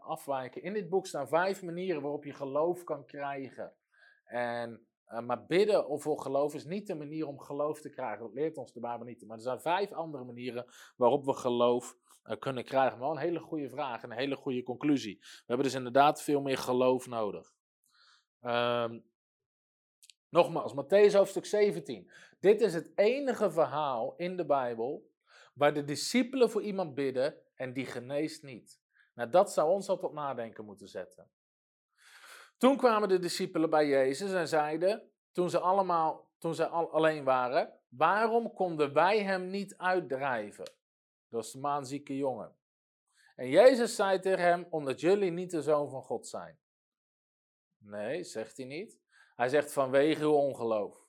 [0.00, 0.62] afwijken.
[0.62, 3.72] In dit boek staan vijf manieren waarop je geloof kan krijgen.
[4.24, 8.20] En, eh, maar bidden of voor geloof is niet de manier om geloof te krijgen.
[8.20, 9.26] Dat leert ons de Bijbel niet.
[9.26, 12.98] Maar er zijn vijf andere manieren waarop we geloof uh, kunnen krijgen.
[12.98, 15.18] Maar wel een hele goede vraag en een hele goede conclusie.
[15.20, 17.52] We hebben dus inderdaad veel meer geloof nodig.
[18.42, 19.04] Um,
[20.28, 22.10] nogmaals, Matthäus hoofdstuk 17.
[22.38, 25.09] Dit is het enige verhaal in de Bijbel
[25.60, 28.80] waar de discipelen voor iemand bidden en die geneest niet.
[29.14, 31.30] Nou, dat zou ons al tot nadenken moeten zetten.
[32.58, 37.24] Toen kwamen de discipelen bij Jezus en zeiden, toen ze allemaal, toen ze al alleen
[37.24, 40.72] waren, waarom konden wij hem niet uitdrijven?
[41.28, 42.56] Dat is de maanzieke jongen.
[43.36, 46.58] En Jezus zei tegen hem, omdat jullie niet de zoon van God zijn.
[47.78, 48.98] Nee, zegt hij niet.
[49.36, 51.06] Hij zegt vanwege uw ongeloof.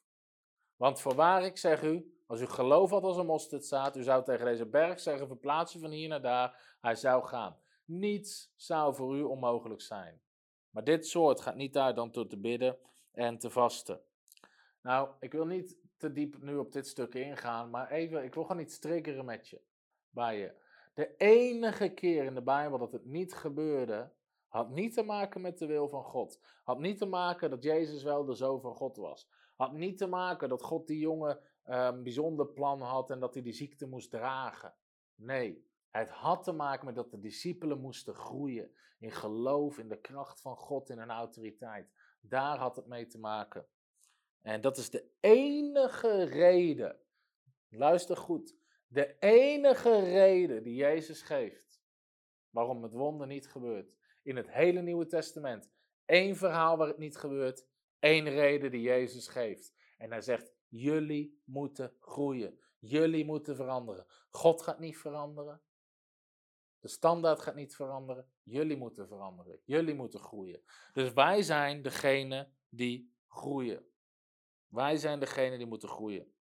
[0.75, 4.45] Want voorwaar ik zeg u, als u geloof had als een mosterdzaad, u zou tegen
[4.45, 7.57] deze berg zeggen, verplaats van hier naar daar, hij zou gaan.
[7.85, 10.21] Niets zou voor u onmogelijk zijn.
[10.69, 12.77] Maar dit soort gaat niet uit dan tot te bidden
[13.11, 14.01] en te vasten.
[14.81, 18.43] Nou, ik wil niet te diep nu op dit stuk ingaan, maar even, ik wil
[18.43, 19.61] gewoon iets triggeren met je,
[20.09, 20.53] bij je.
[20.93, 24.11] De enige keer in de Bijbel dat het niet gebeurde,
[24.47, 26.39] had niet te maken met de wil van God.
[26.63, 29.29] Had niet te maken dat Jezus wel de zoon van God was.
[29.55, 33.33] Had niet te maken dat God die jongen een ehm, bijzonder plan had en dat
[33.33, 34.73] hij die ziekte moest dragen.
[35.15, 39.99] Nee, het had te maken met dat de discipelen moesten groeien in geloof, in de
[39.99, 41.91] kracht van God, in hun autoriteit.
[42.21, 43.67] Daar had het mee te maken.
[44.41, 46.99] En dat is de enige reden,
[47.69, 48.55] luister goed,
[48.87, 51.81] de enige reden die Jezus geeft
[52.51, 53.93] waarom het wonder niet gebeurt.
[54.23, 55.71] In het hele Nieuwe Testament.
[56.05, 57.65] Eén verhaal waar het niet gebeurt,
[57.99, 59.73] één reden die Jezus geeft.
[59.97, 62.59] En hij zegt, Jullie moeten groeien.
[62.79, 64.05] Jullie moeten veranderen.
[64.29, 65.61] God gaat niet veranderen.
[66.79, 68.31] De standaard gaat niet veranderen.
[68.43, 69.59] Jullie moeten veranderen.
[69.65, 70.61] Jullie moeten groeien.
[70.93, 73.85] Dus wij zijn degene die groeien.
[74.67, 76.33] Wij zijn degene die moeten groeien.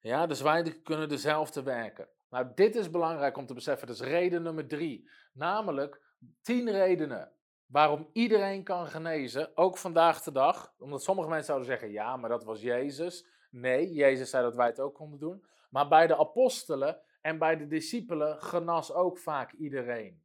[0.00, 2.08] Ja, dus wij kunnen dezelfde werken.
[2.28, 3.86] Nou, dit is belangrijk om te beseffen.
[3.86, 5.10] Dat is reden nummer drie.
[5.32, 6.02] Namelijk
[6.40, 7.35] tien redenen
[7.66, 10.74] waarom iedereen kan genezen, ook vandaag de dag.
[10.78, 13.26] Omdat sommige mensen zouden zeggen, ja, maar dat was Jezus.
[13.50, 15.44] Nee, Jezus zei dat wij het ook konden doen.
[15.70, 20.24] Maar bij de apostelen en bij de discipelen genas ook vaak iedereen.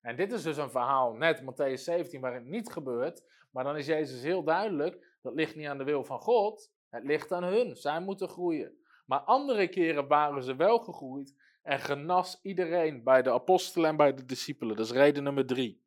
[0.00, 3.24] En dit is dus een verhaal, net Matthäus 17, waar het niet gebeurt.
[3.50, 7.04] Maar dan is Jezus heel duidelijk, dat ligt niet aan de wil van God, het
[7.04, 7.76] ligt aan hun.
[7.76, 8.76] Zij moeten groeien.
[9.06, 14.14] Maar andere keren waren ze wel gegroeid en genas iedereen bij de apostelen en bij
[14.14, 14.76] de discipelen.
[14.76, 15.81] Dat is reden nummer drie.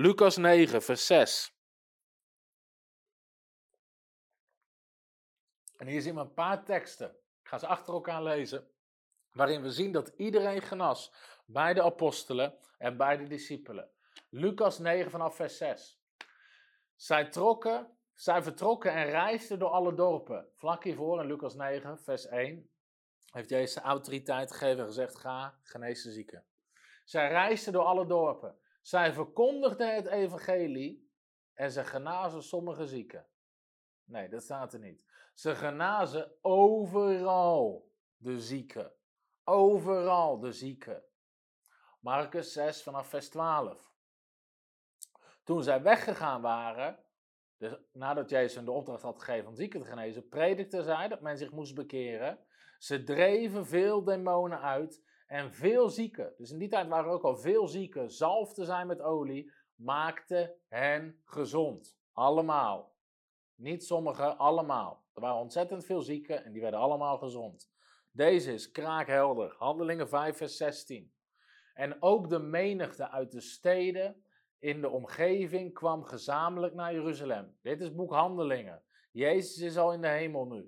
[0.00, 1.54] Lucas 9, vers 6.
[5.76, 7.10] En hier zien we een paar teksten.
[7.10, 8.70] Ik ga ze achter elkaar lezen.
[9.32, 11.12] Waarin we zien dat iedereen genas
[11.46, 13.90] bij de apostelen en bij de discipelen.
[14.28, 16.00] Lucas 9 vanaf vers 6.
[16.96, 20.48] Zij, trokken, zij vertrokken en reisden door alle dorpen.
[20.54, 22.70] Vlak hiervoor in Lucas 9, vers 1,
[23.30, 26.44] heeft Jezus autoriteit gegeven en gezegd: Ga, genees de zieken.
[27.04, 28.58] Zij reisden door alle dorpen.
[28.90, 31.10] Zij verkondigden het evangelie
[31.54, 33.26] en ze genazen sommige zieken.
[34.04, 35.04] Nee, dat staat er niet.
[35.34, 38.92] Ze genazen overal de zieken.
[39.44, 41.04] Overal de zieken.
[42.00, 43.92] Marcus 6 vanaf vers 12.
[45.44, 47.04] Toen zij weggegaan waren,
[47.56, 51.20] dus nadat Jezus hun de opdracht had gegeven om zieken te genezen, predikte zij dat
[51.20, 52.38] men zich moest bekeren.
[52.78, 57.22] Ze dreven veel demonen uit en veel zieken, dus in die tijd waren er ook
[57.22, 61.98] al veel zieken, zalf te zijn met olie, maakte hen gezond.
[62.12, 62.94] Allemaal.
[63.54, 65.04] Niet sommigen, allemaal.
[65.14, 67.70] Er waren ontzettend veel zieken en die werden allemaal gezond.
[68.10, 69.54] Deze is kraakhelder.
[69.58, 71.12] Handelingen 5, vers 16.
[71.74, 74.24] En ook de menigte uit de steden
[74.58, 77.58] in de omgeving kwam gezamenlijk naar Jeruzalem.
[77.62, 78.82] Dit is boek Handelingen.
[79.12, 80.60] Jezus is al in de hemel nu.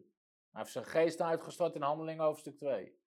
[0.51, 3.01] Hij heeft zijn geest uitgestort in Handelingen hoofdstuk 2.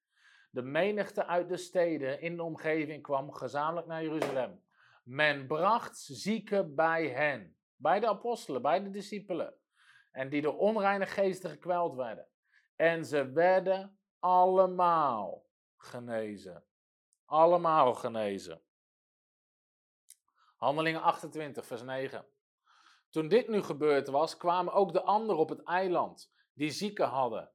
[0.55, 4.63] De menigte uit de steden in de omgeving kwam gezamenlijk naar Jeruzalem.
[5.03, 9.55] Men bracht zieken bij hen, bij de apostelen, bij de discipelen,
[10.11, 12.27] en die door onreine geesten gekweld werden.
[12.75, 15.45] En ze werden allemaal
[15.77, 16.63] genezen.
[17.25, 18.61] Allemaal genezen.
[20.55, 22.25] Handelingen 28, vers 9.
[23.09, 27.51] Toen dit nu gebeurd was, kwamen ook de anderen op het eiland die zieken hadden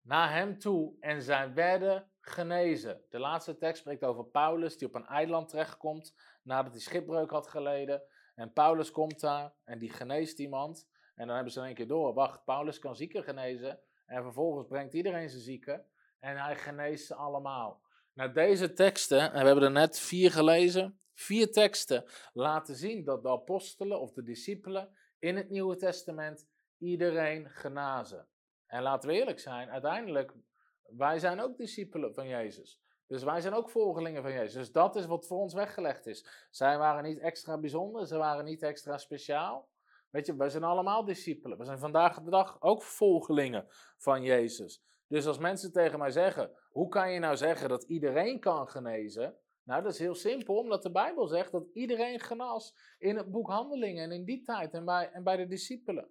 [0.00, 3.00] naar hem toe en zij werden genezen.
[3.10, 7.48] De laatste tekst spreekt over Paulus die op een eiland terechtkomt nadat hij schipbreuk had
[7.48, 8.02] geleden.
[8.34, 10.88] En Paulus komt daar en die geneest iemand.
[11.14, 13.80] En dan hebben ze in één keer door, wacht, Paulus kan zieken genezen.
[14.06, 15.86] En vervolgens brengt iedereen zijn zieken
[16.20, 17.82] en hij geneest ze allemaal.
[18.14, 23.22] Nou, deze teksten, en we hebben er net vier gelezen, vier teksten laten zien dat
[23.22, 26.46] de apostelen of de discipelen in het Nieuwe Testament
[26.78, 28.28] iedereen genazen.
[28.66, 30.32] En laten we eerlijk zijn, uiteindelijk,
[30.96, 32.80] wij zijn ook discipelen van Jezus.
[33.06, 34.52] Dus wij zijn ook volgelingen van Jezus.
[34.52, 36.46] Dus dat is wat voor ons weggelegd is.
[36.50, 39.68] Zij waren niet extra bijzonder, ze waren niet extra speciaal.
[40.10, 41.58] Weet je, wij zijn allemaal discipelen.
[41.58, 43.66] We zijn vandaag de dag ook volgelingen
[43.96, 44.82] van Jezus.
[45.06, 49.36] Dus als mensen tegen mij zeggen, hoe kan je nou zeggen dat iedereen kan genezen?
[49.62, 53.48] Nou, dat is heel simpel, omdat de Bijbel zegt dat iedereen genas in het boek
[53.48, 56.08] Handelingen en in die tijd en bij, en bij de discipelen.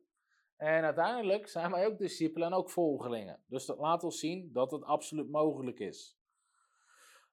[0.61, 3.43] En uiteindelijk zijn wij ook discipelen en ook volgelingen.
[3.45, 6.19] Dus dat laat ons zien dat het absoluut mogelijk is.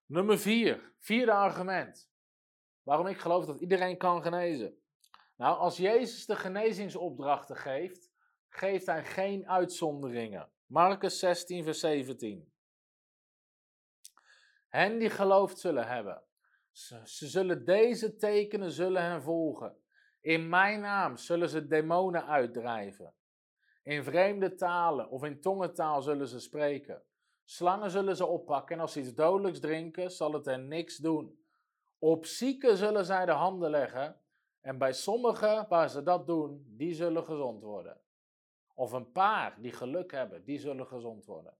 [0.06, 2.10] Nummer vier, vierde argument.
[2.82, 4.78] Waarom ik geloof dat iedereen kan genezen.
[5.36, 8.10] Nou, als Jezus de genezingsopdrachten geeft,
[8.48, 10.48] geeft hij geen uitzonderingen.
[10.66, 12.52] Marcus 16, vers 17.
[14.68, 16.22] Hen die geloofd zullen hebben,
[16.70, 19.76] ze, ze zullen deze tekenen zullen hen volgen.
[20.20, 23.16] In mijn naam zullen ze demonen uitdrijven.
[23.88, 27.02] In vreemde talen of in tongentaal zullen ze spreken.
[27.44, 31.38] Slangen zullen ze oppakken en als ze iets dodelijks drinken, zal het hen niks doen.
[31.98, 34.20] Op zieken zullen zij de handen leggen
[34.60, 38.00] en bij sommigen waar ze dat doen, die zullen gezond worden.
[38.74, 41.56] Of een paar die geluk hebben, die zullen gezond worden.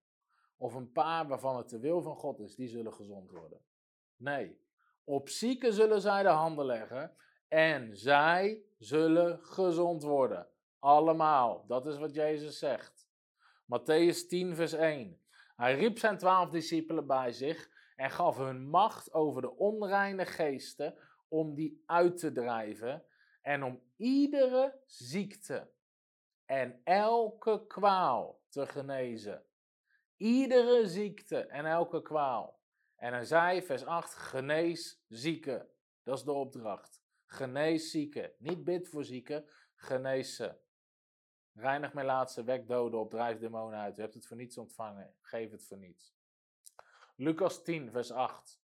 [0.56, 3.60] Of een paar waarvan het de wil van God is, die zullen gezond worden.
[4.16, 4.60] Nee,
[5.04, 7.16] op zieken zullen zij de handen leggen
[7.48, 10.48] en zij zullen gezond worden.
[10.78, 11.64] Allemaal.
[11.66, 13.08] Dat is wat Jezus zegt.
[13.64, 15.20] Matthäus 10, vers 1.
[15.56, 20.98] Hij riep zijn twaalf discipelen bij zich en gaf hun macht over de onreine geesten
[21.28, 23.04] om die uit te drijven
[23.42, 25.70] en om iedere ziekte
[26.44, 29.44] en elke kwaal te genezen.
[30.16, 32.60] Iedere ziekte en elke kwaal.
[32.96, 35.68] En hij zei, vers 8, genees zieken.
[36.02, 37.02] Dat is de opdracht.
[37.26, 38.32] Genees zieken.
[38.38, 40.54] Niet bid voor zieken, genees ze.
[41.60, 43.98] Reinig mijn laatste, wek doden op, drijf demonen uit.
[43.98, 46.16] U hebt het voor niets ontvangen, geef het voor niets.
[47.16, 48.60] Lucas 10, vers 8.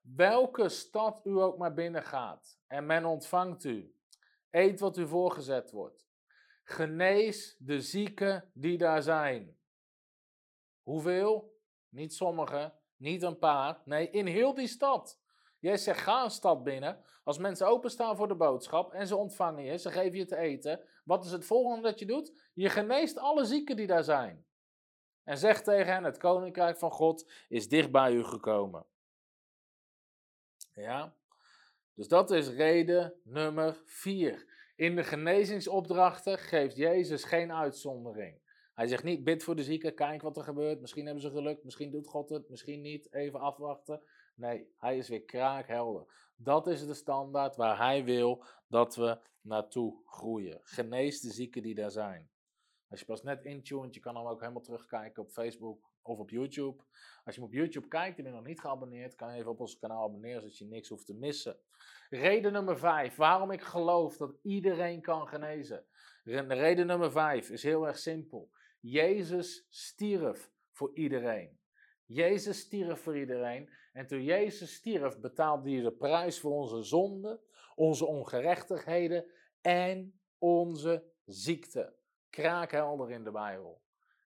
[0.00, 3.94] Welke stad u ook maar binnengaat en men ontvangt u,
[4.50, 6.08] eet wat u voorgezet wordt.
[6.62, 9.58] Genees de zieken die daar zijn.
[10.82, 11.58] Hoeveel?
[11.88, 13.82] Niet sommige, niet een paar.
[13.84, 15.20] Nee, in heel die stad.
[15.64, 16.98] Jij zegt, ga een stad binnen.
[17.22, 20.80] Als mensen openstaan voor de boodschap en ze ontvangen je, ze geven je te eten.
[21.04, 22.50] Wat is het volgende dat je doet?
[22.54, 24.46] Je geneest alle zieken die daar zijn.
[25.22, 28.86] En zeg tegen hen, het koninkrijk van God is dicht bij u gekomen.
[30.74, 31.16] Ja,
[31.94, 34.46] dus dat is reden nummer vier.
[34.76, 38.42] In de genezingsopdrachten geeft Jezus geen uitzondering.
[38.74, 40.80] Hij zegt niet, bid voor de zieken, kijk wat er gebeurt.
[40.80, 43.12] Misschien hebben ze geluk, misschien doet God het, misschien niet.
[43.12, 44.02] Even afwachten.
[44.34, 46.32] Nee, hij is weer kraakhelder.
[46.36, 50.60] Dat is de standaard waar hij wil dat we naartoe groeien.
[50.62, 52.30] Genees de zieken die daar zijn.
[52.88, 56.30] Als je pas net intuned, je kan hem ook helemaal terugkijken op Facebook of op
[56.30, 56.82] YouTube.
[57.24, 59.60] Als je hem op YouTube kijkt en je nog niet geabonneerd, kan je even op
[59.60, 61.58] ons kanaal abonneren zodat je niks hoeft te missen.
[62.10, 65.84] Reden nummer 5, waarom ik geloof dat iedereen kan genezen.
[66.24, 68.50] Reden nummer 5 is heel erg simpel.
[68.80, 71.58] Jezus stierf voor iedereen.
[72.04, 73.70] Jezus stierf voor iedereen.
[73.94, 77.40] En toen Jezus stierf, betaalde hij de prijs voor onze zonden,
[77.74, 79.30] onze ongerechtigheden
[79.60, 81.94] en onze ziekte.
[82.30, 83.82] Kraakhelder in de Bijbel.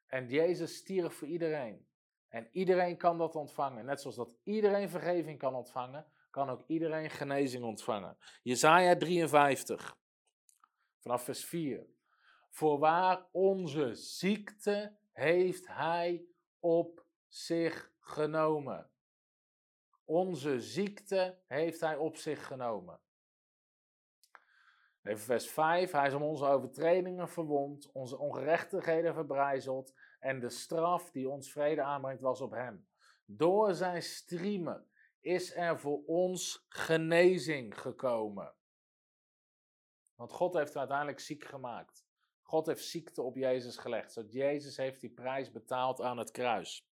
[0.07, 1.87] En Jezus stierf voor iedereen.
[2.29, 3.85] En iedereen kan dat ontvangen.
[3.85, 8.19] Net zoals dat iedereen vergeving kan ontvangen, kan ook iedereen genezing ontvangen.
[8.43, 9.99] Jezaja 53,
[10.99, 11.87] vanaf vers 4.
[12.49, 16.25] Voorwaar onze ziekte heeft hij
[16.61, 18.91] op zich genomen.
[20.09, 23.00] Onze ziekte heeft hij op zich genomen.
[25.02, 25.90] Even vers 5.
[25.90, 31.82] Hij is om onze overtredingen verwond, onze ongerechtigheden verbrijzeld en de straf die ons vrede
[31.82, 32.88] aanbrengt was op hem.
[33.24, 34.88] Door zijn striemen
[35.20, 38.54] is er voor ons genezing gekomen.
[40.14, 42.06] Want God heeft uiteindelijk ziek gemaakt.
[42.42, 44.12] God heeft ziekte op Jezus gelegd.
[44.12, 46.88] Zodat Jezus heeft die prijs betaald aan het kruis.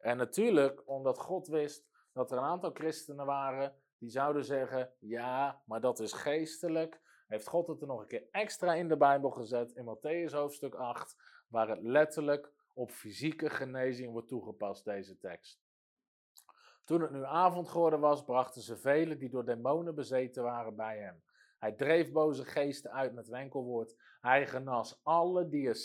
[0.00, 1.89] En natuurlijk, omdat God wist
[2.20, 7.00] dat er een aantal christenen waren die zouden zeggen: ja, maar dat is geestelijk.
[7.26, 10.74] Heeft God het er nog een keer extra in de Bijbel gezet, in Matthäus hoofdstuk
[10.74, 11.16] 8,
[11.48, 15.62] waar het letterlijk op fysieke genezing wordt toegepast, deze tekst.
[16.84, 20.98] Toen het nu avond geworden was, brachten ze velen die door demonen bezeten waren bij
[20.98, 21.22] hem.
[21.58, 23.96] Hij dreef boze geesten uit met wenkelwoord.
[24.20, 25.76] Hij genas alle die er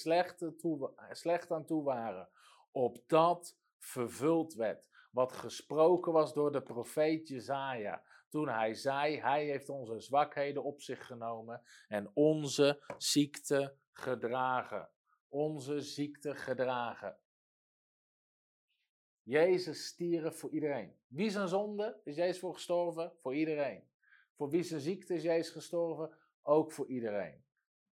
[1.11, 2.29] slecht, aan toe waren,
[2.71, 4.88] opdat vervuld werd.
[5.16, 8.03] Wat gesproken was door de profeet Jezaja.
[8.30, 14.89] Toen hij zei, hij heeft onze zwakheden op zich genomen en onze ziekte gedragen.
[15.28, 17.18] Onze ziekte gedragen.
[19.22, 20.95] Jezus stierf voor iedereen.
[21.07, 23.13] Wie zijn zonde is Jezus voor gestorven?
[23.22, 23.84] Voor iedereen.
[24.34, 26.18] Voor wie zijn ziekte is Jezus gestorven?
[26.41, 27.43] Ook voor iedereen.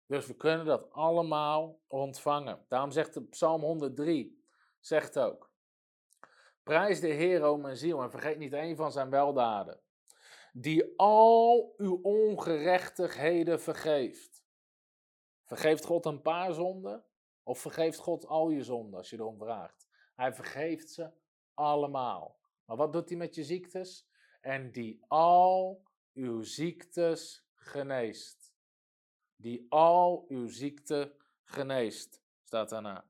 [0.06, 2.64] Dus we kunnen dat allemaal ontvangen.
[2.68, 4.44] Daarom zegt Psalm 103,
[4.80, 5.51] zegt ook.
[6.62, 9.80] Prijs de Heer, o mijn ziel, en vergeet niet een van zijn weldaden.
[10.52, 14.44] Die al uw ongerechtigheden vergeeft.
[15.44, 17.04] Vergeeft God een paar zonden?
[17.42, 19.88] Of vergeeft God al je zonden als je erom vraagt?
[20.14, 21.10] Hij vergeeft ze
[21.54, 22.38] allemaal.
[22.64, 24.08] Maar wat doet hij met je ziektes?
[24.40, 25.82] En die al
[26.12, 28.54] uw ziektes geneest.
[29.36, 33.04] Die al uw ziekte geneest, staat daarna.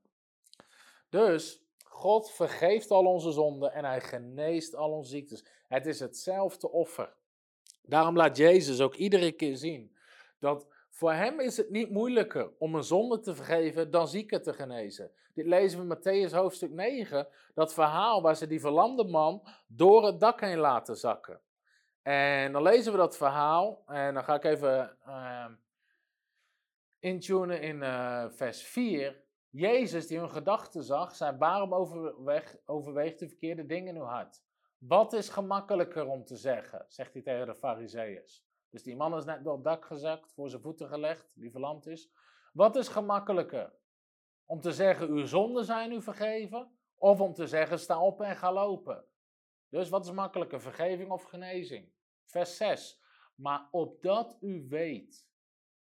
[1.09, 1.62] Dus
[1.93, 5.45] God vergeeft al onze zonden en hij geneest al onze ziektes.
[5.67, 7.13] Het is hetzelfde offer.
[7.81, 9.95] Daarom laat Jezus ook iedere keer zien
[10.39, 14.53] dat voor hem is het niet moeilijker om een zonde te vergeven dan zieken te
[14.53, 15.11] genezen.
[15.33, 20.05] Dit lezen we in Matthäus hoofdstuk 9, dat verhaal waar ze die verlamde man door
[20.05, 21.41] het dak heen laten zakken.
[22.01, 25.45] En dan lezen we dat verhaal en dan ga ik even uh,
[26.99, 29.22] intunen in uh, vers 4.
[29.53, 34.43] Jezus die hun gedachten zag, zei waarom overweeg, overweegt u verkeerde dingen in uw hart?
[34.77, 38.45] Wat is gemakkelijker om te zeggen, zegt hij tegen de fariseeërs.
[38.69, 41.87] Dus die man is net door het dak gezakt, voor zijn voeten gelegd, die verlamd
[41.87, 42.11] is.
[42.53, 43.73] Wat is gemakkelijker?
[44.45, 46.77] Om te zeggen, uw zonden zijn u vergeven?
[46.95, 49.05] Of om te zeggen, sta op en ga lopen?
[49.69, 51.91] Dus wat is makkelijker, vergeving of genezing?
[52.25, 53.01] Vers 6.
[53.35, 55.27] Maar opdat u weet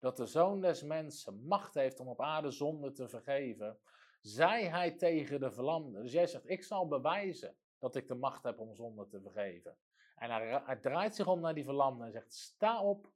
[0.04, 3.80] dat de Zoon des Mensen macht heeft om op aarde zonde te vergeven,
[4.22, 6.02] zei hij tegen de verlamde.
[6.02, 9.78] Dus jij zegt, ik zal bewijzen dat ik de macht heb om zonde te vergeven.
[10.16, 10.30] En
[10.66, 13.12] hij, draait zich om naar die verlamde en zegt, sta op,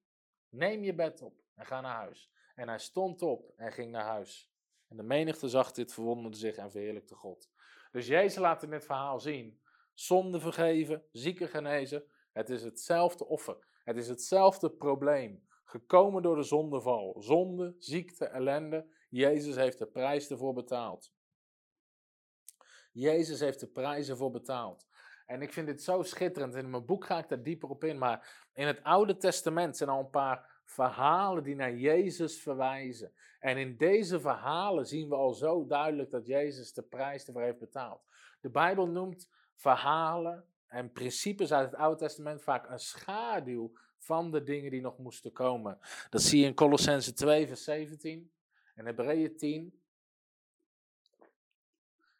[0.50, 2.32] neem je bed op en ga naar huis.
[2.56, 4.52] En hij stond op en ging naar huis.
[4.88, 7.52] En de menigte zag dit, verwonderde zich en verheerlijkte God.
[7.92, 9.62] Dus Jezus laat in dit verhaal zien,
[9.94, 13.58] zonde vergeven, zieken genezen, het is hetzelfde offer.
[13.84, 15.47] Het is hetzelfde probleem.
[15.70, 17.15] Gekomen door de zondeval.
[17.20, 18.88] Zonde, ziekte, ellende.
[19.09, 21.11] Jezus heeft de prijs ervoor betaald.
[22.91, 24.88] Jezus heeft de prijs ervoor betaald.
[25.26, 26.55] En ik vind dit zo schitterend.
[26.55, 27.97] In mijn boek ga ik daar dieper op in.
[27.97, 33.13] Maar in het Oude Testament zijn al een paar verhalen die naar Jezus verwijzen.
[33.39, 37.59] En in deze verhalen zien we al zo duidelijk dat Jezus de prijs ervoor heeft
[37.59, 38.05] betaald.
[38.41, 43.72] De Bijbel noemt verhalen en principes uit het Oude Testament vaak een schaduw
[44.08, 45.80] van de dingen die nog moesten komen.
[46.10, 48.32] Dat zie je in Colossense 2, vers 17
[48.76, 49.82] en Hebreeën 10.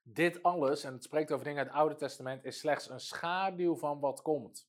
[0.01, 3.75] Dit alles, en het spreekt over dingen uit het Oude Testament, is slechts een schaduw
[3.75, 4.67] van wat komt.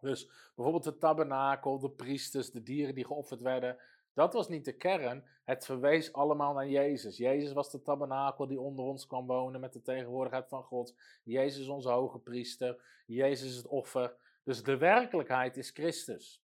[0.00, 3.78] Dus bijvoorbeeld de tabernakel, de priesters, de dieren die geofferd werden,
[4.12, 5.24] dat was niet de kern.
[5.44, 7.16] Het verwees allemaal naar Jezus.
[7.16, 10.94] Jezus was de tabernakel die onder ons kwam wonen met de tegenwoordigheid van God.
[11.22, 12.82] Jezus onze hoge priester.
[13.06, 14.14] Jezus het offer.
[14.44, 16.42] Dus de werkelijkheid is Christus.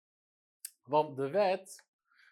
[0.83, 1.85] Want de wet,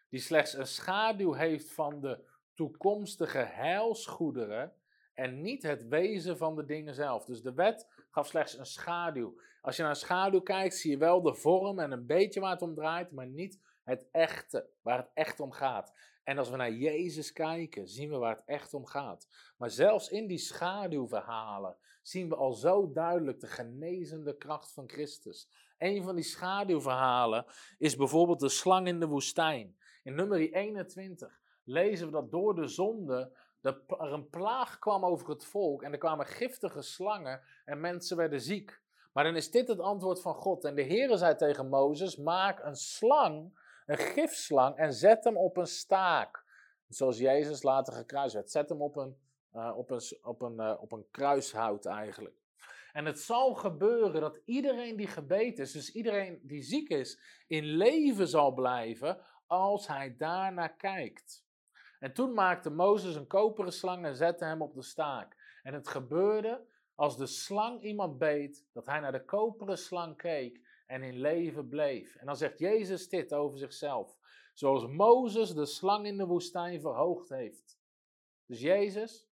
[0.09, 4.74] die slechts een schaduw heeft van de toekomstige heilsgoederen
[5.14, 7.26] en niet het wezen van de dingen zelf.
[7.26, 9.39] Dus de wet gaf slechts een schaduw.
[9.61, 12.51] Als je naar een schaduw kijkt, zie je wel de vorm en een beetje waar
[12.51, 15.93] het om draait, maar niet het echte, waar het echt om gaat.
[16.24, 19.28] En als we naar Jezus kijken, zien we waar het echt om gaat.
[19.57, 25.49] Maar zelfs in die schaduwverhalen zien we al zo duidelijk de genezende kracht van Christus.
[25.78, 27.45] Een van die schaduwverhalen
[27.78, 29.78] is bijvoorbeeld de slang in de woestijn.
[30.03, 35.45] In nummer 21 lezen we dat door de zonde er een plaag kwam over het
[35.45, 38.82] volk en er kwamen giftige slangen en mensen werden ziek.
[39.13, 40.63] Maar dan is dit het antwoord van God.
[40.63, 45.57] En de Heere zei tegen Mozes: Maak een slang een gifslang en zet hem op
[45.57, 46.43] een staak.
[46.88, 48.51] Zoals Jezus later gekruist werd.
[48.51, 49.17] Zet hem op een,
[49.53, 52.36] uh, op een, op een, uh, op een kruishout eigenlijk.
[52.91, 57.63] En het zal gebeuren dat iedereen die gebeten is, dus iedereen die ziek is, in
[57.65, 61.45] leven zal blijven als hij daarnaar kijkt.
[61.99, 65.59] En toen maakte Mozes een koperen slang en zette hem op de staak.
[65.63, 66.65] En het gebeurde
[66.95, 71.67] als de slang iemand beet, dat hij naar de koperen slang keek en in leven
[71.67, 72.15] bleef.
[72.15, 74.17] En dan zegt Jezus dit over zichzelf.
[74.53, 77.79] Zoals Mozes de slang in de woestijn verhoogd heeft.
[78.45, 79.27] Dus Jezus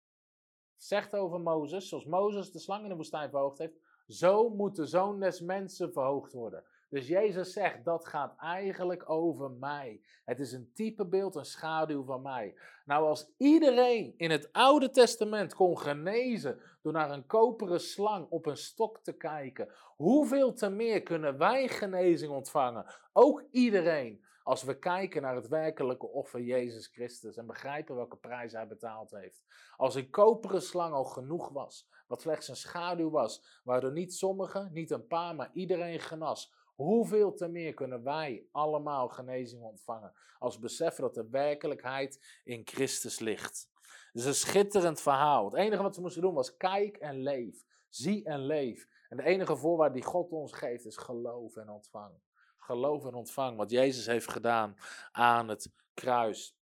[0.76, 4.86] zegt over Mozes, zoals Mozes de slang in de woestijn verhoogd heeft, zo moet de
[4.86, 6.64] zoon des mensen verhoogd worden.
[6.92, 10.02] Dus Jezus zegt, dat gaat eigenlijk over mij.
[10.26, 12.56] Het is een typebeeld, een schaduw van mij.
[12.86, 18.46] Nou, als iedereen in het Oude Testament kon genezen door naar een koperen slang op
[18.46, 22.86] een stok te kijken, hoeveel te meer kunnen wij genezing ontvangen?
[23.14, 24.24] Ook iedereen.
[24.44, 29.12] Als we kijken naar het werkelijke offer Jezus Christus en begrijpen welke prijs hij betaald
[29.12, 29.44] heeft.
[29.78, 34.70] Als een koperen slang al genoeg was, wat slechts een schaduw was, waardoor niet sommigen,
[34.74, 36.54] niet een paar, maar iedereen genas.
[36.82, 42.62] Hoeveel te meer kunnen wij allemaal genezing ontvangen als we beseffen dat de werkelijkheid in
[42.66, 43.70] Christus ligt.
[43.82, 45.46] Het is een schitterend verhaal.
[45.46, 47.66] Het enige wat ze moesten doen was kijk en leef.
[47.90, 48.88] Zie en leef.
[49.10, 52.14] En de enige voorwaarde die God ons geeft is geloof en ontvang.
[52.58, 54.76] Geloof en ontvang wat Jezus heeft gedaan
[55.12, 56.58] aan het kruis.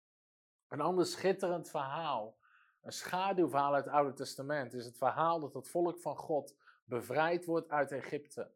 [0.68, 2.36] Een ander schitterend verhaal,
[2.82, 6.54] een schaduwverhaal uit het Oude Testament, is het verhaal dat het volk van God
[6.84, 8.50] bevrijd wordt uit Egypte.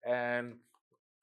[0.00, 0.64] En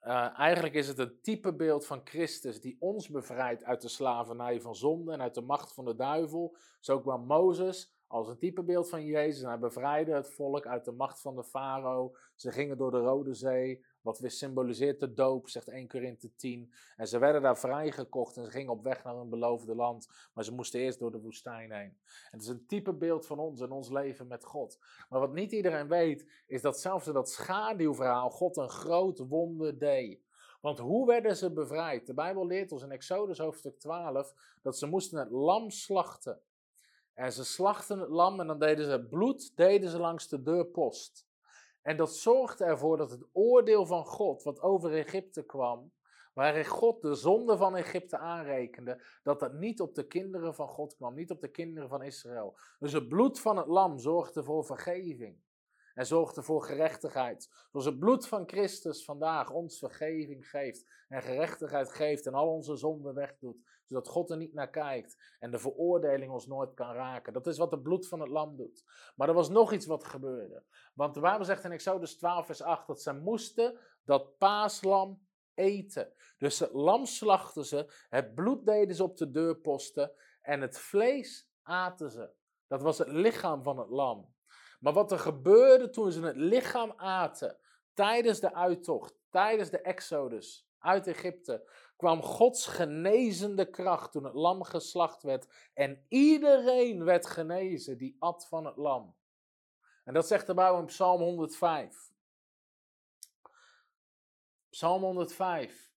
[0.03, 4.75] uh, eigenlijk is het een typebeeld van Christus die ons bevrijdt uit de slavernij van
[4.75, 6.55] zonde en uit de macht van de duivel.
[6.79, 11.21] Zo kwam Mozes als een typebeeld van Jezus hij bevrijdde het volk uit de macht
[11.21, 12.15] van de farao.
[12.35, 16.73] Ze gingen door de Rode Zee, wat weer symboliseert de doop, zegt 1 Korinthe 10.
[16.97, 20.09] En ze werden daar vrijgekocht en ze gingen op weg naar hun beloofde land.
[20.33, 21.97] Maar ze moesten eerst door de woestijn heen.
[22.05, 24.79] En het is een type beeld van ons en ons leven met God.
[25.09, 29.79] Maar wat niet iedereen weet, is dat zelfs in dat schaduwverhaal God een groot wonder
[29.79, 30.27] deed.
[30.61, 32.05] Want hoe werden ze bevrijd?
[32.07, 36.41] De Bijbel leert ons in Exodus hoofdstuk 12 dat ze moesten het lam slachten.
[37.13, 40.41] En ze slachten het lam en dan deden ze het bloed deden ze langs de
[40.41, 41.28] deurpost.
[41.89, 45.91] En dat zorgde ervoor dat het oordeel van God, wat over Egypte kwam,
[46.33, 50.95] waarin God de zonde van Egypte aanrekende, dat dat niet op de kinderen van God
[50.95, 52.57] kwam, niet op de kinderen van Israël.
[52.79, 55.39] Dus het bloed van het lam zorgde voor vergeving
[55.93, 57.49] en zorgde voor gerechtigheid.
[57.71, 62.75] Zoals het bloed van Christus vandaag ons vergeving geeft en gerechtigheid geeft en al onze
[62.75, 63.57] zonden wegdoet,
[63.89, 67.33] zodat God er niet naar kijkt en de veroordeling ons nooit kan raken.
[67.33, 68.83] Dat is wat het bloed van het lam doet.
[69.15, 70.63] Maar er was nog iets wat gebeurde.
[70.93, 76.13] Want de Bijbel zegt in Exodus 12 vers 8 dat ze moesten dat paaslam eten.
[76.37, 80.11] Dus het lam slachten ze, het bloed deden ze op de deurposten
[80.41, 82.29] en het vlees aten ze.
[82.67, 84.33] Dat was het lichaam van het lam.
[84.79, 87.57] Maar wat er gebeurde toen ze het lichaam aten
[87.93, 91.69] tijdens de uittocht, tijdens de exodus uit Egypte,
[91.99, 98.47] kwam Gods genezende kracht toen het lam geslacht werd en iedereen werd genezen die at
[98.47, 99.15] van het lam.
[100.03, 102.11] En dat zegt de Bijbel in Psalm 105.
[104.69, 105.91] Psalm 105.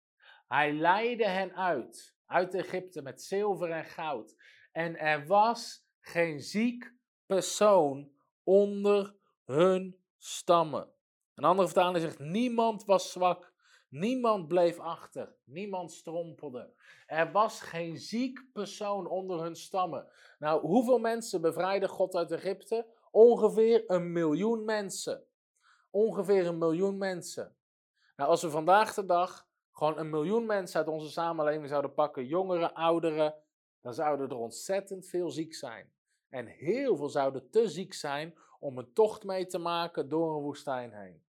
[0.48, 4.36] Hij leidde hen uit, uit Egypte met zilver en goud.
[4.72, 6.94] En er was geen ziek
[7.26, 10.92] persoon onder hun stammen.
[11.34, 13.51] Een andere vertaling zegt: niemand was zwak,
[13.93, 16.72] niemand bleef achter, niemand strompelde.
[17.07, 20.07] Er was geen ziek persoon onder hun stammen.
[20.38, 22.86] Nou, hoeveel mensen bevrijdde God uit Egypte?
[23.11, 25.24] Ongeveer een miljoen mensen.
[25.90, 27.57] Ongeveer een miljoen mensen.
[28.16, 32.26] Nou, als we vandaag de dag gewoon een miljoen mensen uit onze samenleving zouden pakken,
[32.26, 33.34] jongeren, ouderen,
[33.80, 35.93] dan zouden er ontzettend veel ziek zijn.
[36.28, 40.43] En heel veel zouden te ziek zijn om een tocht mee te maken door een
[40.43, 41.22] woestijn heen.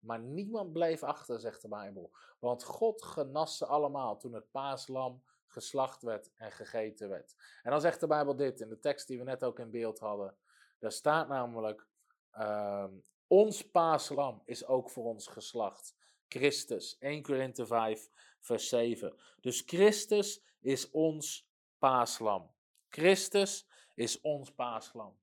[0.00, 2.10] Maar niemand bleef achter, zegt de Bijbel.
[2.38, 7.36] Want God genas ze allemaal toen het paaslam geslacht werd en gegeten werd.
[7.62, 9.98] En dan zegt de Bijbel dit in de tekst die we net ook in beeld
[9.98, 10.36] hadden.
[10.78, 11.86] Daar staat namelijk:
[12.34, 12.84] uh,
[13.26, 15.96] Ons paaslam is ook voor ons geslacht.
[16.28, 16.98] Christus.
[16.98, 18.08] 1 Korinthe 5,
[18.40, 19.14] vers 7.
[19.40, 22.50] Dus Christus is ons paaslam.
[22.88, 25.18] Christus is ons paaslam.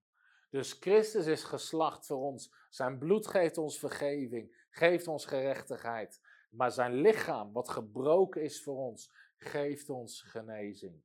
[0.50, 2.54] Dus Christus is geslacht voor ons.
[2.70, 6.22] Zijn bloed geeft ons vergeving, geeft ons gerechtigheid.
[6.50, 11.04] Maar zijn lichaam, wat gebroken is voor ons, geeft ons genezing.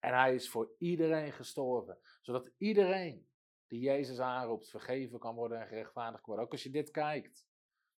[0.00, 3.28] En hij is voor iedereen gestorven, zodat iedereen
[3.66, 6.44] die Jezus aanroept vergeven kan worden en gerechtvaardigd worden.
[6.44, 7.46] Ook als je dit kijkt.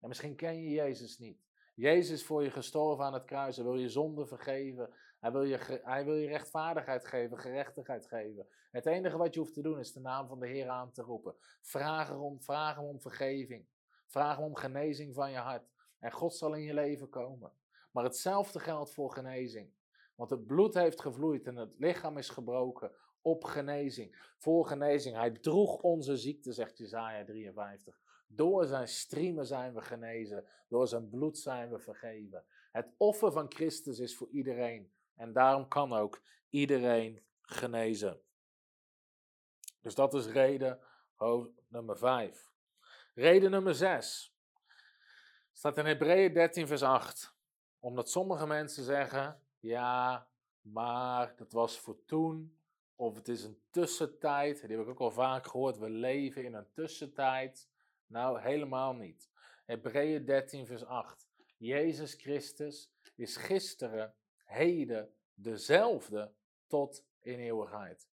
[0.00, 1.42] En misschien ken je Jezus niet.
[1.74, 3.56] Jezus is voor je gestorven aan het kruis.
[3.56, 4.94] Hij wil je zonde vergeven.
[5.20, 8.46] Hij wil, je, hij wil je rechtvaardigheid geven, gerechtigheid geven.
[8.70, 11.02] Het enige wat je hoeft te doen is de naam van de Heer aan te
[11.02, 11.34] roepen.
[11.60, 13.66] Vraag, erom, vraag om vergeving.
[14.06, 15.72] Vraag om genezing van je hart.
[15.98, 17.52] En God zal in je leven komen.
[17.90, 19.72] Maar hetzelfde geldt voor genezing.
[20.14, 22.92] Want het bloed heeft gevloeid en het lichaam is gebroken
[23.24, 25.16] op genezing, voor genezing.
[25.16, 28.00] Hij droeg onze ziekte, zegt Jezaja 53.
[28.26, 32.44] Door zijn striemen zijn we genezen, door zijn bloed zijn we vergeven.
[32.72, 38.20] Het offer van Christus is voor iedereen en daarom kan ook iedereen genezen.
[39.80, 40.80] Dus dat is reden
[41.68, 42.52] nummer 5.
[43.14, 44.34] Reden nummer 6
[45.52, 47.34] staat in Hebreeën 13, vers 8.
[47.78, 50.28] Omdat sommige mensen zeggen: ja,
[50.60, 52.58] maar dat was voor toen,
[52.94, 54.60] of het is een tussentijd.
[54.60, 55.78] Die heb ik ook al vaak gehoord.
[55.78, 57.68] We leven in een tussentijd.
[58.06, 59.30] Nou, helemaal niet.
[59.64, 61.28] Hebreeën 13, vers 8.
[61.56, 66.32] Jezus Christus is gisteren, heden, dezelfde
[66.66, 68.08] tot in eeuwigheid.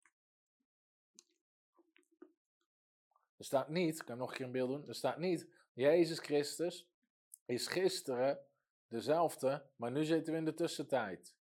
[3.38, 4.88] Er staat niet, ik kan nog een keer een beeld doen.
[4.88, 6.88] Er staat niet, Jezus Christus
[7.44, 8.38] is gisteren
[8.88, 11.34] dezelfde, maar nu zitten we in de tussentijd.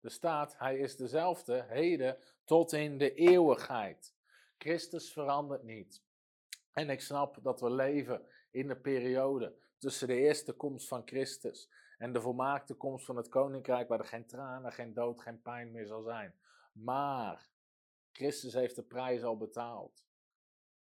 [0.00, 4.14] Er staat, hij is dezelfde, heden tot in de eeuwigheid.
[4.58, 6.02] Christus verandert niet.
[6.72, 11.70] En ik snap dat we leven in de periode tussen de eerste komst van Christus
[11.98, 15.70] en de volmaakte komst van het koninkrijk, waar er geen tranen, geen dood, geen pijn
[15.70, 16.34] meer zal zijn.
[16.72, 17.48] Maar
[18.12, 20.06] Christus heeft de prijs al betaald.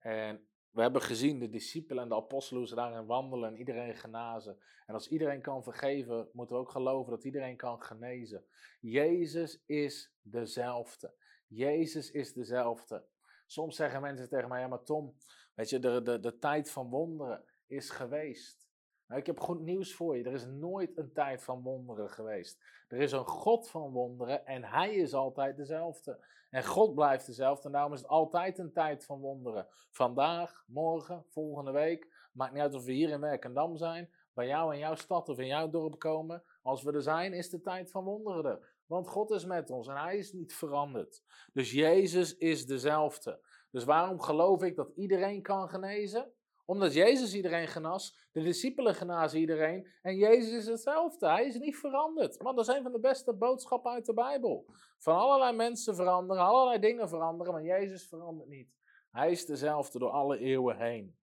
[0.00, 4.58] En we hebben gezien de discipelen en de apostelen ze daarin wandelen en iedereen genazen.
[4.86, 8.44] En als iedereen kan vergeven, moeten we ook geloven dat iedereen kan genezen.
[8.80, 11.14] Jezus is dezelfde.
[11.46, 13.04] Jezus is dezelfde.
[13.46, 15.16] Soms zeggen mensen tegen mij, ja maar Tom,
[15.54, 18.69] weet je, de, de, de tijd van wonderen is geweest.
[19.10, 20.24] Nou, ik heb goed nieuws voor je.
[20.24, 22.62] Er is nooit een tijd van wonderen geweest.
[22.88, 26.24] Er is een God van wonderen en Hij is altijd dezelfde.
[26.50, 29.66] En God blijft dezelfde en daarom is het altijd een tijd van wonderen.
[29.90, 32.28] Vandaag, morgen, volgende week.
[32.32, 35.38] Maakt niet uit of we hier in Werkendam zijn, bij jou in jouw stad of
[35.38, 36.42] in jouw dorp komen.
[36.62, 38.76] Als we er zijn, is de tijd van wonderen er.
[38.86, 41.22] Want God is met ons en Hij is niet veranderd.
[41.52, 43.40] Dus Jezus is dezelfde.
[43.70, 46.32] Dus waarom geloof ik dat iedereen kan genezen?
[46.70, 51.28] Omdat Jezus iedereen genas, de discipelen genazen iedereen en Jezus is hetzelfde.
[51.28, 52.42] Hij is niet veranderd.
[52.42, 54.74] Maar dat is een van de beste boodschappen uit de Bijbel.
[54.98, 58.74] Van allerlei mensen veranderen, allerlei dingen veranderen, maar Jezus verandert niet.
[59.10, 61.18] Hij is dezelfde door alle eeuwen heen.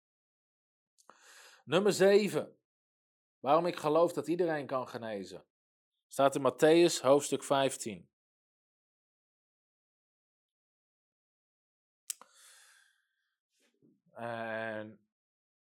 [1.66, 2.58] Nummer 7.
[3.40, 5.46] Waarom ik geloof dat iedereen kan genezen.
[6.08, 8.10] Staat in Matthäus hoofdstuk 15.
[14.12, 15.07] En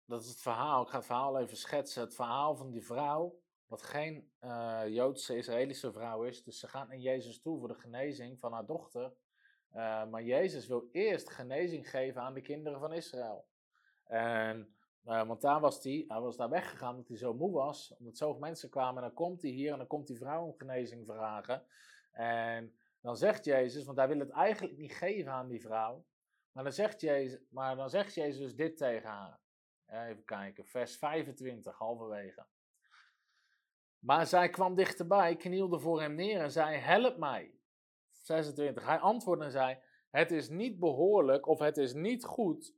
[0.07, 0.81] dat is het verhaal.
[0.81, 2.01] Ik ga het verhaal even schetsen.
[2.01, 6.43] Het verhaal van die vrouw, wat geen uh, Joodse Israëlische vrouw is.
[6.43, 9.13] Dus ze gaat naar Jezus toe voor de genezing van haar dochter.
[9.73, 13.47] Uh, maar Jezus wil eerst genezing geven aan de kinderen van Israël.
[14.03, 17.95] En, uh, want daar was hij, hij was daar weggegaan omdat hij zo moe was.
[17.97, 18.95] Omdat zoveel mensen kwamen.
[18.95, 21.63] En dan komt hij hier en dan komt die vrouw om genezing vragen.
[22.11, 26.05] En dan zegt Jezus, want hij wil het eigenlijk niet geven aan die vrouw.
[26.51, 29.39] Maar dan zegt Jezus, maar dan zegt Jezus dit tegen haar.
[29.87, 32.45] Even kijken, vers 25, halverwege.
[33.99, 37.51] Maar zij kwam dichterbij, knielde voor hem neer en zei: Help mij.
[38.11, 38.85] 26.
[38.85, 39.77] Hij antwoordde en zei:
[40.09, 42.75] Het is niet behoorlijk of het is niet goed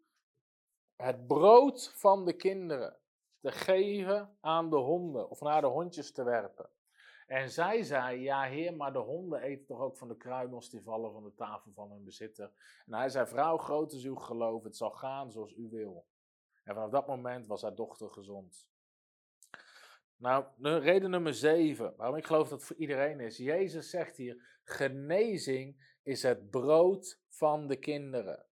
[0.95, 2.97] het brood van de kinderen
[3.39, 6.69] te geven aan de honden of naar de hondjes te werpen.
[7.27, 10.81] En zij zei: Ja, heer, maar de honden eten toch ook van de kruimels die
[10.81, 12.51] vallen van de tafel van hun bezitter.
[12.85, 16.05] En hij zei: Vrouw, groot is uw geloof, het zal gaan zoals u wil.
[16.69, 18.67] En vanaf dat moment was haar dochter gezond.
[20.15, 23.37] Nou, reden nummer zeven, waarom ik geloof dat het voor iedereen is.
[23.37, 28.45] Jezus zegt hier, genezing is het brood van de kinderen.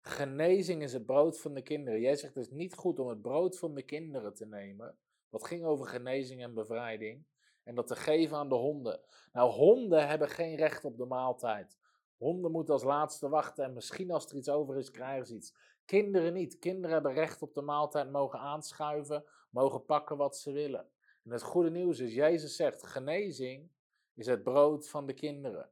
[0.00, 2.00] Genezing is het brood van de kinderen.
[2.00, 4.98] Jij zegt het is niet goed om het brood van de kinderen te nemen.
[5.30, 7.24] Dat ging over genezing en bevrijding.
[7.64, 9.00] En dat te geven aan de honden.
[9.32, 11.78] Nou, honden hebben geen recht op de maaltijd.
[12.16, 15.54] Honden moeten als laatste wachten en misschien als er iets over is, krijgen ze iets.
[15.90, 16.58] Kinderen niet.
[16.58, 20.88] Kinderen hebben recht op de maaltijd, mogen aanschuiven, mogen pakken wat ze willen.
[21.24, 23.70] En het goede nieuws is, Jezus zegt, genezing
[24.14, 25.70] is het brood van de kinderen.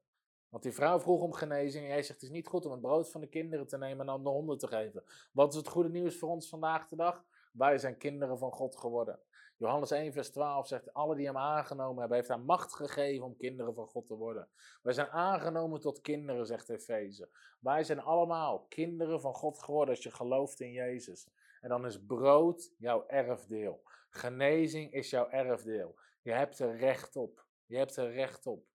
[0.48, 2.80] Want die vrouw vroeg om genezing en jij zegt, het is niet goed om het
[2.80, 5.04] brood van de kinderen te nemen en aan de honden te geven.
[5.32, 7.24] Wat is het goede nieuws voor ons vandaag de dag?
[7.52, 9.18] Wij zijn kinderen van God geworden.
[9.58, 13.36] Johannes 1, vers 12 zegt: Alle die hem aangenomen hebben, heeft hij macht gegeven om
[13.36, 14.48] kinderen van God te worden.
[14.82, 17.28] Wij zijn aangenomen tot kinderen, zegt Efeze.
[17.60, 21.28] Wij zijn allemaal kinderen van God geworden als je gelooft in Jezus.
[21.60, 23.82] En dan is brood jouw erfdeel.
[24.10, 25.98] Genezing is jouw erfdeel.
[26.22, 27.46] Je hebt er recht op.
[27.66, 28.66] Je hebt er recht op.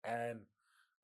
[0.00, 0.48] En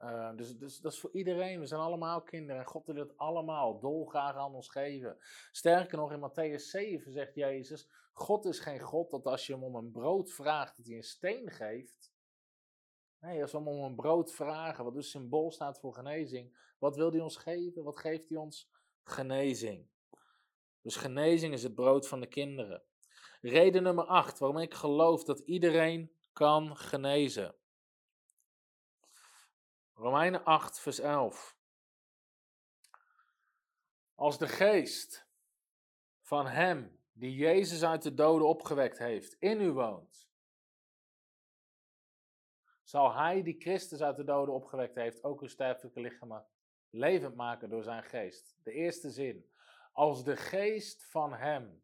[0.02, 1.60] uh, dus, dus dat is voor iedereen.
[1.60, 2.60] We zijn allemaal kinderen.
[2.60, 5.16] En God wil het allemaal dolgraag aan ons geven.
[5.50, 9.64] Sterker nog, in Matthäus 7 zegt Jezus: God is geen God dat als je hem
[9.64, 12.12] om een brood vraagt, dat hij een steen geeft.
[13.20, 16.96] Nee, als we hem om een brood vragen, wat dus symbool staat voor genezing, wat
[16.96, 17.82] wil hij ons geven?
[17.82, 18.70] Wat geeft hij ons?
[19.02, 19.88] Genezing.
[20.80, 22.82] Dus genezing is het brood van de kinderen.
[23.40, 27.54] Reden nummer 8 waarom ik geloof dat iedereen kan genezen.
[29.94, 31.56] Romeinen 8, vers 11.
[34.14, 35.26] Als de geest
[36.20, 40.30] van hem die Jezus uit de doden opgewekt heeft in u woont,
[42.82, 46.46] zal hij die Christus uit de doden opgewekt heeft ook uw sterfelijke lichamen
[46.90, 48.56] levend maken door zijn geest.
[48.62, 49.50] De eerste zin.
[49.92, 51.82] Als de geest van hem,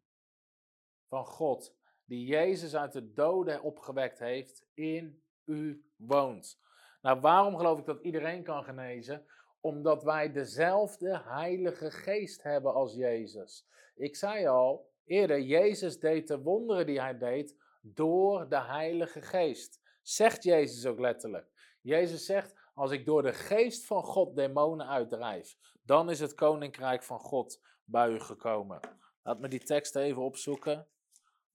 [1.07, 6.59] van God, die Jezus uit de doden opgewekt heeft, in u woont.
[7.01, 9.25] Nou, waarom geloof ik dat iedereen kan genezen?
[9.61, 13.67] Omdat wij dezelfde Heilige Geest hebben als Jezus.
[13.95, 19.81] Ik zei al eerder, Jezus deed de wonderen die hij deed door de Heilige Geest.
[20.01, 21.47] Zegt Jezus ook letterlijk.
[21.81, 27.03] Jezus zegt, als ik door de Geest van God demonen uitdrijf, dan is het Koninkrijk
[27.03, 28.79] van God bij u gekomen.
[29.23, 30.87] Laat me die tekst even opzoeken.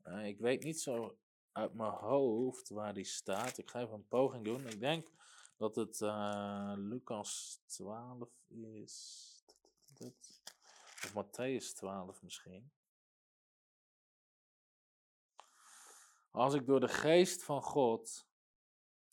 [0.05, 1.17] Uh, ik weet niet zo
[1.53, 3.59] uit mijn hoofd waar die staat.
[3.59, 4.67] Ik ga even een poging doen.
[4.67, 5.09] Ik denk
[5.57, 9.23] dat het uh, Lucas 12 is.
[11.05, 12.73] Of Matthäus 12 misschien.
[16.31, 18.27] Als ik door de geest van God.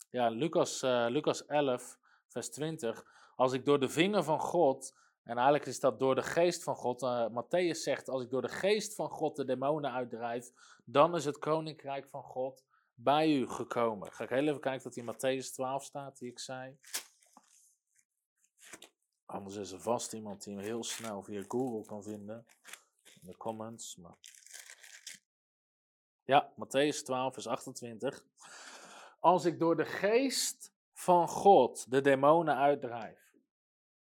[0.10, 3.06] Ja, Lucas, uh, Lucas 11, vers 20.
[3.36, 5.00] Als ik door de vinger van God.
[5.24, 7.02] En eigenlijk is dat door de geest van God.
[7.02, 10.52] Uh, Matthäus zegt: Als ik door de geest van God de demonen uitdrijf.
[10.86, 12.64] Dan is het koninkrijk van God
[12.94, 14.12] bij u gekomen.
[14.12, 16.80] Ga ik heel even kijken dat in Matthäus 12 staat, die ik zei.
[19.26, 22.46] Anders is er vast iemand die hem heel snel via Google kan vinden.
[23.22, 23.96] In de comments.
[23.96, 24.16] Maar...
[26.24, 28.26] Ja, Matthäus 12, vers 28.
[29.20, 33.36] Als ik door de geest van God de demonen uitdrijf,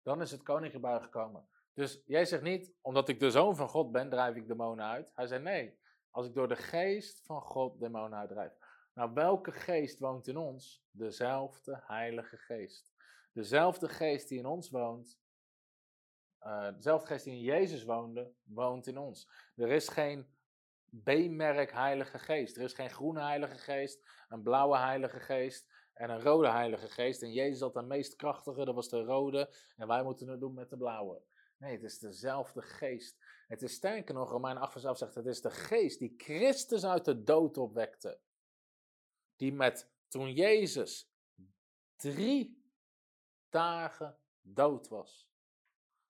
[0.03, 1.49] dan is het koninkrijk gekomen.
[1.75, 5.11] Dus jij zegt niet, omdat ik de zoon van God ben, drijf ik demonen uit.
[5.15, 5.79] Hij zei nee,
[6.11, 8.53] als ik door de geest van God demonen uitdrijf.
[8.95, 10.85] Nou, welke geest woont in ons?
[10.91, 12.93] Dezelfde Heilige Geest.
[13.33, 15.19] Dezelfde geest die in ons woont,
[16.41, 19.29] uh, dezelfde geest die in Jezus woonde, woont in ons.
[19.57, 20.27] Er is geen
[21.03, 22.57] B-merk Heilige Geest.
[22.57, 27.23] Er is geen groene Heilige Geest, een blauwe Heilige Geest en een rode Heilige Geest.
[27.23, 30.55] En Jezus had de meest krachtige, dat was de rode, en wij moeten het doen
[30.55, 31.23] met de blauwe.
[31.59, 33.19] Nee, het is dezelfde geest.
[33.49, 37.05] Het is sterker nog, Romein 8 vers zegt, het is de geest die Christus uit
[37.05, 38.19] de dood opwekte
[39.37, 41.11] die met, toen Jezus
[41.97, 42.63] drie
[43.49, 45.31] dagen dood was,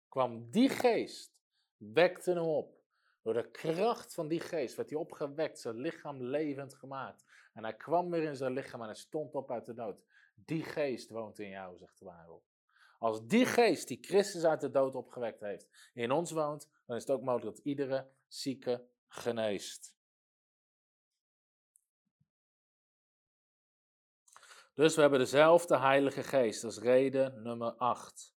[0.09, 1.35] kwam die geest,
[1.77, 2.83] wekte hem op.
[3.23, 7.25] Door de kracht van die geest werd hij opgewekt, zijn lichaam levend gemaakt.
[7.53, 10.03] En hij kwam weer in zijn lichaam en hij stond op uit de dood.
[10.35, 12.45] Die geest woont in jou, zegt de Bijbel.
[12.99, 17.03] Als die geest die Christus uit de dood opgewekt heeft, in ons woont, dan is
[17.03, 19.94] het ook mogelijk dat iedere zieke geneest.
[24.75, 26.63] Dus we hebben dezelfde Heilige Geest.
[26.63, 28.35] Dat is reden nummer 8.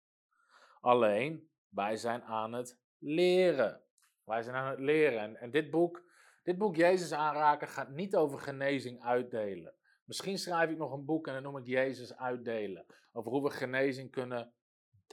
[0.82, 3.82] Alleen, wij zijn aan het leren.
[4.24, 5.20] Wij zijn aan het leren.
[5.20, 6.04] En, en dit, boek,
[6.44, 9.74] dit boek Jezus aanraken gaat niet over genezing uitdelen.
[10.04, 12.86] Misschien schrijf ik nog een boek en dan noem ik Jezus uitdelen.
[13.12, 14.54] Over hoe we genezing kunnen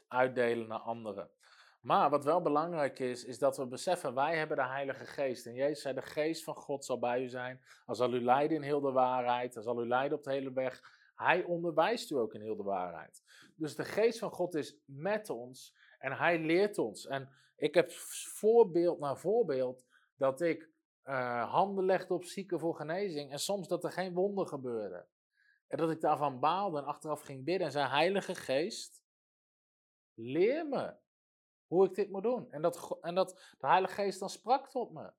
[0.08, 1.30] uitdelen naar anderen.
[1.80, 5.46] Maar wat wel belangrijk is, is dat we beseffen, wij hebben de Heilige Geest.
[5.46, 7.60] En Jezus zei, de Geest van God zal bij u zijn.
[7.86, 9.54] Hij zal u leiden in heel de waarheid.
[9.54, 11.00] Hij zal u leiden op de hele weg.
[11.22, 13.22] Hij onderwijst u ook in heel de waarheid.
[13.56, 17.06] Dus de geest van God is met ons en hij leert ons.
[17.06, 20.70] En ik heb voorbeeld na voorbeeld dat ik
[21.04, 25.06] uh, handen legde op zieken voor genezing en soms dat er geen wonder gebeurde.
[25.66, 29.02] En dat ik daarvan baalde en achteraf ging bidden en zei, Heilige Geest,
[30.14, 30.94] leer me
[31.66, 32.52] hoe ik dit moet doen.
[32.52, 35.12] En dat, en dat de Heilige Geest dan sprak tot me.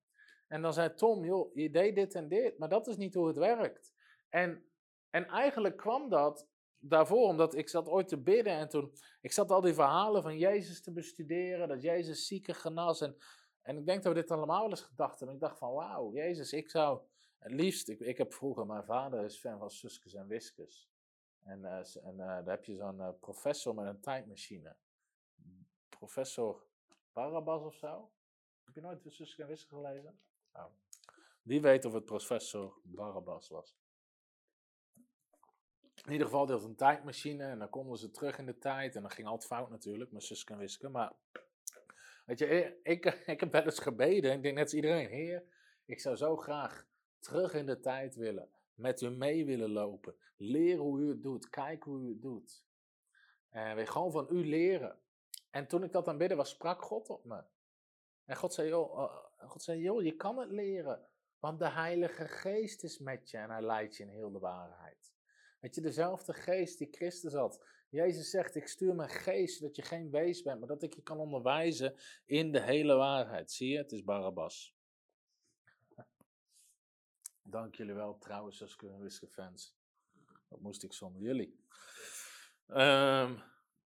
[0.48, 3.28] En dan zei Tom, joh, je deed dit en dit, maar dat is niet hoe
[3.28, 3.94] het werkt.
[4.30, 4.66] En
[5.14, 6.48] en eigenlijk kwam dat
[6.80, 10.38] daarvoor, omdat ik zat ooit te bidden en toen, ik zat al die verhalen van
[10.38, 13.02] Jezus te bestuderen, dat Jezus zieken genas.
[13.02, 13.18] En,
[13.62, 15.36] en ik denk dat we dit allemaal wel eens gedacht hebben.
[15.36, 17.02] Ik dacht van, wauw, Jezus, ik zou
[17.38, 20.92] het liefst, ik, ik heb vroeger, mijn vader is fan van Suskes en Wiskes.
[21.44, 24.76] En, uh, en uh, daar heb je zo'n uh, professor met een tijdmachine.
[25.90, 26.66] Professor
[27.12, 28.12] Barabbas of zo.
[28.64, 30.20] Heb je nooit Suskes en Wiskes gelezen?
[30.54, 30.72] Nou,
[31.42, 33.83] wie weet of het professor Barabbas was.
[36.06, 38.96] In ieder geval, had een tijdmachine en dan konden ze terug in de tijd.
[38.96, 40.92] En dan ging altijd fout natuurlijk, met zus en wisken.
[40.92, 41.14] Maar,
[42.26, 44.32] weet je, ik, ik heb wel eens gebeden.
[44.34, 45.44] Ik denk net als iedereen, heer,
[45.86, 46.86] ik zou zo graag
[47.20, 48.50] terug in de tijd willen.
[48.74, 50.16] met u mee willen lopen.
[50.38, 51.50] Leren hoe u het doet.
[51.50, 52.66] Kijken hoe u het doet.
[53.50, 55.00] En gewoon van u leren.
[55.50, 57.44] En toen ik dat aan bidden was, sprak God op me.
[58.26, 61.08] En God zei, joh, uh, God zei, joh, je kan het leren.
[61.40, 65.13] Want de Heilige Geest is met je en hij leidt je in heel de waarheid.
[65.64, 67.66] Weet je, dezelfde geest die Christus had.
[67.90, 71.02] Jezus zegt, ik stuur mijn geest zodat je geen wees bent, maar dat ik je
[71.02, 71.96] kan onderwijzen
[72.26, 73.52] in de hele waarheid.
[73.52, 74.76] Zie je, het is Barabbas.
[77.42, 78.78] Dank jullie wel, trouwens, als
[79.30, 79.76] fans.
[80.48, 81.60] Dat moest ik zonder jullie.
[82.68, 83.42] Um,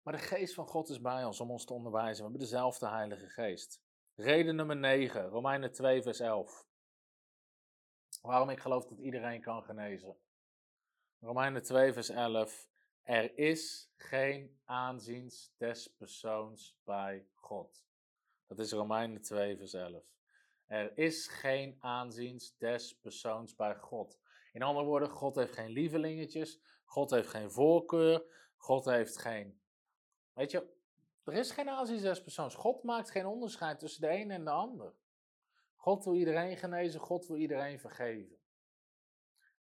[0.02, 2.16] maar de geest van God is bij ons om ons te onderwijzen.
[2.16, 3.82] We hebben dezelfde Heilige Geest.
[4.14, 6.66] Reden nummer 9, Romeinen 2, vers 11.
[8.22, 10.16] Waarom ik geloof dat iedereen kan genezen.
[11.24, 12.68] Romeinen 2, vers 11.
[13.02, 17.84] Er is geen aanziens des persoons bij God.
[18.46, 20.02] Dat is Romeinen 2, vers 11.
[20.66, 24.18] Er is geen aanziens des persoons bij God.
[24.52, 28.24] In andere woorden, God heeft geen lievelingetjes, God heeft geen voorkeur,
[28.56, 29.60] God heeft geen.
[30.32, 30.66] Weet je,
[31.24, 32.54] er is geen aanziens des persoons.
[32.54, 34.92] God maakt geen onderscheid tussen de een en de ander.
[35.76, 38.38] God wil iedereen genezen, God wil iedereen vergeven.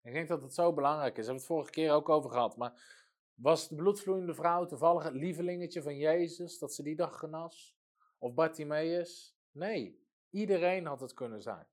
[0.04, 1.26] Ik denk dat het zo belangrijk is.
[1.26, 2.56] Daar hebben we het vorige keer ook over gehad.
[2.56, 3.02] Maar
[3.34, 7.76] was de bloedvloeiende vrouw toevallig het lievelingetje van Jezus, dat ze die dag genas?
[8.18, 9.36] Of Bartimaeus?
[9.50, 11.66] Nee, iedereen had het kunnen zijn.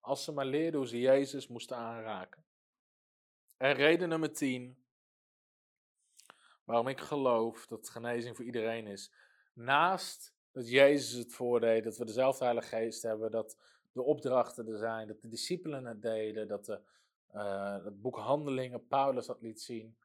[0.00, 2.44] Als ze maar leerden hoe ze Jezus moesten aanraken.
[3.56, 4.84] En reden nummer 10,
[6.64, 9.12] waarom ik geloof dat genezing voor iedereen is.
[9.52, 13.56] Naast dat Jezus het voordeed, dat we dezelfde Heilige Geest hebben, dat
[13.92, 16.80] de opdrachten er zijn, dat de discipelen het deden, dat de,
[17.82, 19.96] het boek Handelingen Paulus dat liet zien.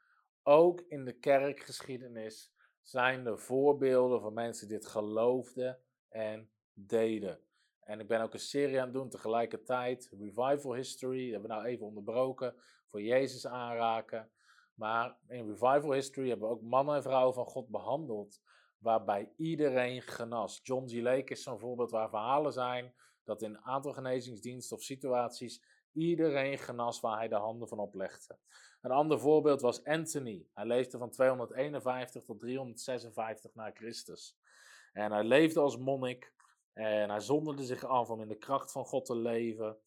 [0.43, 7.39] Ook in de kerkgeschiedenis zijn er voorbeelden van mensen die dit geloofden en deden.
[7.79, 10.09] En ik ben ook een serie aan het doen tegelijkertijd.
[10.19, 12.55] Revival History, dat hebben we nou even onderbroken.
[12.87, 14.31] Voor Jezus aanraken.
[14.73, 18.41] Maar in Revival History hebben we ook mannen en vrouwen van God behandeld.
[18.77, 20.59] Waarbij iedereen genas.
[20.63, 20.93] John G.
[20.93, 22.93] Lake is zo'n voorbeeld waar verhalen zijn.
[23.23, 25.63] Dat in een aantal genezingsdiensten of situaties
[25.93, 28.37] iedereen genas waar hij de handen van oplegde.
[28.81, 30.47] Een ander voorbeeld was Anthony.
[30.53, 34.37] Hij leefde van 251 tot 356 na Christus.
[34.93, 36.33] En hij leefde als monnik.
[36.73, 39.77] En hij zonderde zich af om in de kracht van God te leven.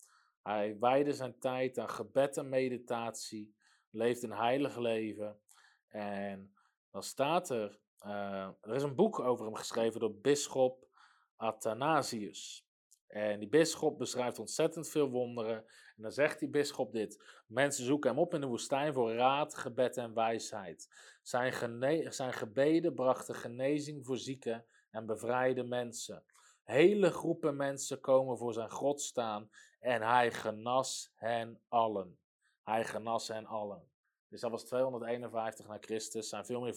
[0.43, 3.55] Hij wijde zijn tijd aan gebed en meditatie.
[3.91, 5.41] Leefde een heilig leven.
[5.89, 6.55] En
[6.91, 10.87] dan staat er, uh, er is een boek over hem geschreven door bisschop
[11.37, 12.70] Athanasius.
[13.11, 15.57] En die bisschop beschrijft ontzettend veel wonderen.
[15.97, 19.55] En dan zegt die bisschop dit: Mensen zoeken hem op in de woestijn voor raad,
[19.55, 20.89] gebed en wijsheid.
[21.23, 26.25] Zijn, zijn gebeden brachten genezing voor zieken en bevrijde mensen.
[26.63, 29.51] Hele groepen mensen komen voor zijn grot staan
[29.81, 32.19] en hij genas hen allen.
[32.63, 33.89] Hij genas hen allen.
[34.29, 36.29] Dus dat was 251 na Christus.
[36.29, 36.75] Zijn veel meer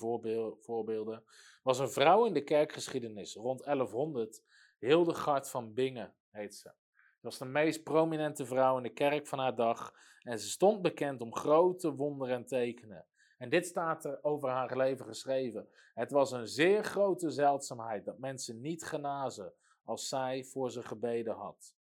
[0.60, 1.16] voorbeelden.
[1.16, 4.44] Er was een vrouw in de kerkgeschiedenis rond 1100,
[4.80, 6.74] Hildegard van Bingen heet ze.
[7.20, 11.22] Was de meest prominente vrouw in de kerk van haar dag en ze stond bekend
[11.22, 13.06] om grote wonderen en tekenen.
[13.38, 15.70] En dit staat er over haar leven geschreven.
[15.94, 19.54] Het was een zeer grote zeldzaamheid dat mensen niet genazen
[19.84, 21.76] als zij voor ze gebeden had.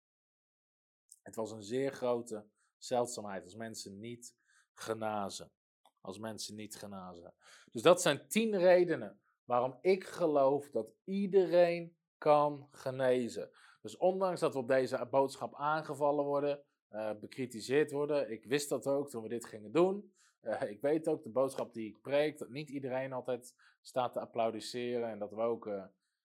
[1.23, 2.47] Het was een zeer grote
[2.79, 4.37] zeldzaamheid als mensen niet
[4.75, 5.53] genazen.
[6.01, 7.35] Als mensen niet genazen.
[7.71, 13.51] Dus dat zijn tien redenen waarom ik geloof dat iedereen kan genezen.
[13.81, 18.87] Dus ondanks dat we op deze boodschap aangevallen worden, uh, bekritiseerd worden, ik wist dat
[18.87, 20.13] ook toen we dit gingen doen.
[20.43, 24.21] Uh, ik weet ook de boodschap die ik preek, dat niet iedereen altijd staat te
[24.21, 25.85] applaudisseren en dat we ook, uh,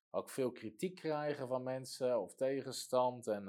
[0.10, 3.28] ook veel kritiek krijgen van mensen of tegenstand.
[3.28, 3.48] En,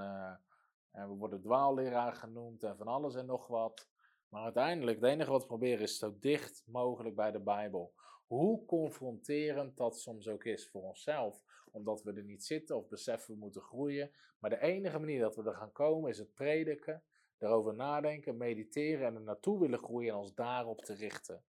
[0.90, 3.88] en we worden dwaalleraar genoemd en van alles en nog wat.
[4.28, 7.94] Maar uiteindelijk, het enige wat we proberen is zo dicht mogelijk bij de Bijbel.
[8.26, 11.42] Hoe confronterend dat soms ook is voor onszelf,
[11.76, 14.10] omdat we er niet zitten of beseffen we moeten groeien.
[14.38, 17.02] Maar de enige manier dat we er gaan komen is het prediken,
[17.38, 21.44] erover nadenken, mediteren en er naartoe willen groeien en ons daarop te richten.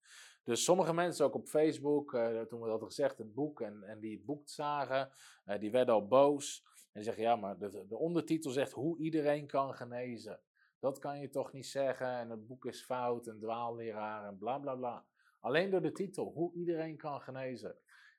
[0.45, 4.01] Dus sommige mensen ook op Facebook, uh, toen we dat gezegd, het boek en, en
[4.01, 5.11] die het boek zagen,
[5.47, 6.65] uh, die werden al boos.
[6.93, 10.41] En zeggen, ja, maar de, de ondertitel zegt hoe iedereen kan genezen.
[10.79, 14.59] Dat kan je toch niet zeggen en het boek is fout en dwaalleraar en bla
[14.59, 15.07] bla bla.
[15.41, 17.77] Alleen door de titel, hoe iedereen kan genezen.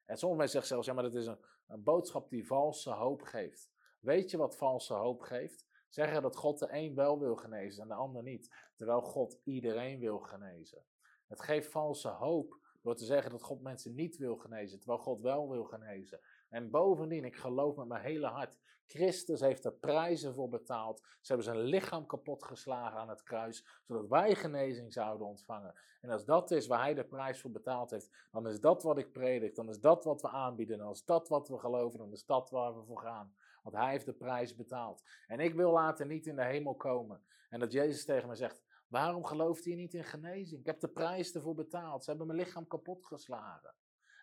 [0.08, 3.22] En sommige mensen zeggen zelfs, ja, maar dat is een, een boodschap die valse hoop
[3.22, 3.72] geeft.
[3.99, 5.66] Weet je wat valse hoop geeft?
[5.89, 8.55] Zeggen dat God de een wel wil genezen en de ander niet.
[8.76, 10.86] Terwijl God iedereen wil genezen.
[11.28, 15.22] Het geeft valse hoop door te zeggen dat God mensen niet wil genezen, terwijl God
[15.22, 16.20] wel wil genezen.
[16.49, 18.58] En bovendien, ik geloof met mijn hele hart,
[18.88, 21.00] Christus heeft er prijzen voor betaald.
[21.00, 25.74] Ze hebben zijn lichaam kapot geslagen aan het kruis, zodat wij genezing zouden ontvangen.
[26.02, 28.98] En als dat is waar hij de prijs voor betaald heeft, dan is dat wat
[28.98, 32.12] ik predik, dan is dat wat we aanbieden, dan is dat wat we geloven, dan
[32.12, 33.36] is dat waar we voor gaan.
[33.64, 35.04] Want hij heeft de prijs betaald.
[35.28, 37.22] En ik wil later niet in de hemel komen.
[37.50, 40.60] En dat Jezus tegen me zegt, waarom gelooft hij niet in genezing?
[40.60, 42.04] Ik heb de prijs ervoor betaald.
[42.04, 43.74] Ze hebben mijn lichaam kapot geslagen.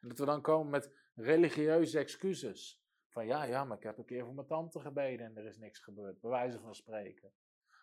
[0.01, 2.84] En dat we dan komen met religieuze excuses.
[3.15, 5.59] Van ja, ja, maar ik heb een keer voor mijn tante gebeden en er is
[5.59, 6.21] niks gebeurd.
[6.21, 7.33] Bij wijze van spreken.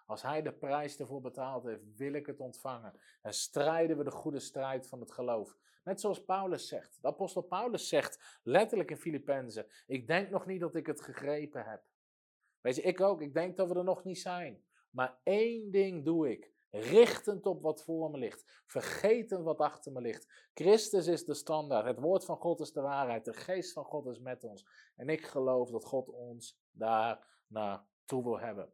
[0.06, 2.94] Als hij de prijs ervoor betaald heeft, wil ik het ontvangen.
[3.22, 5.58] En strijden we de goede strijd van het geloof.
[5.84, 7.02] Net zoals Paulus zegt.
[7.02, 11.66] De apostel Paulus zegt letterlijk in Filippenzen: Ik denk nog niet dat ik het gegrepen
[11.66, 11.84] heb.
[12.62, 13.22] Weet je, ik ook.
[13.22, 14.64] Ik denk dat we er nog niet zijn.
[14.90, 16.52] Maar één ding doe ik.
[16.72, 18.64] Richtend op wat voor me ligt.
[18.66, 20.50] Vergetend wat achter me ligt.
[20.54, 21.86] Christus is de standaard.
[21.86, 23.26] Het woord van God is de waarheid.
[23.26, 24.68] De geest van God is met ons.
[24.96, 28.74] En ik geloof dat God ons daar naartoe wil hebben.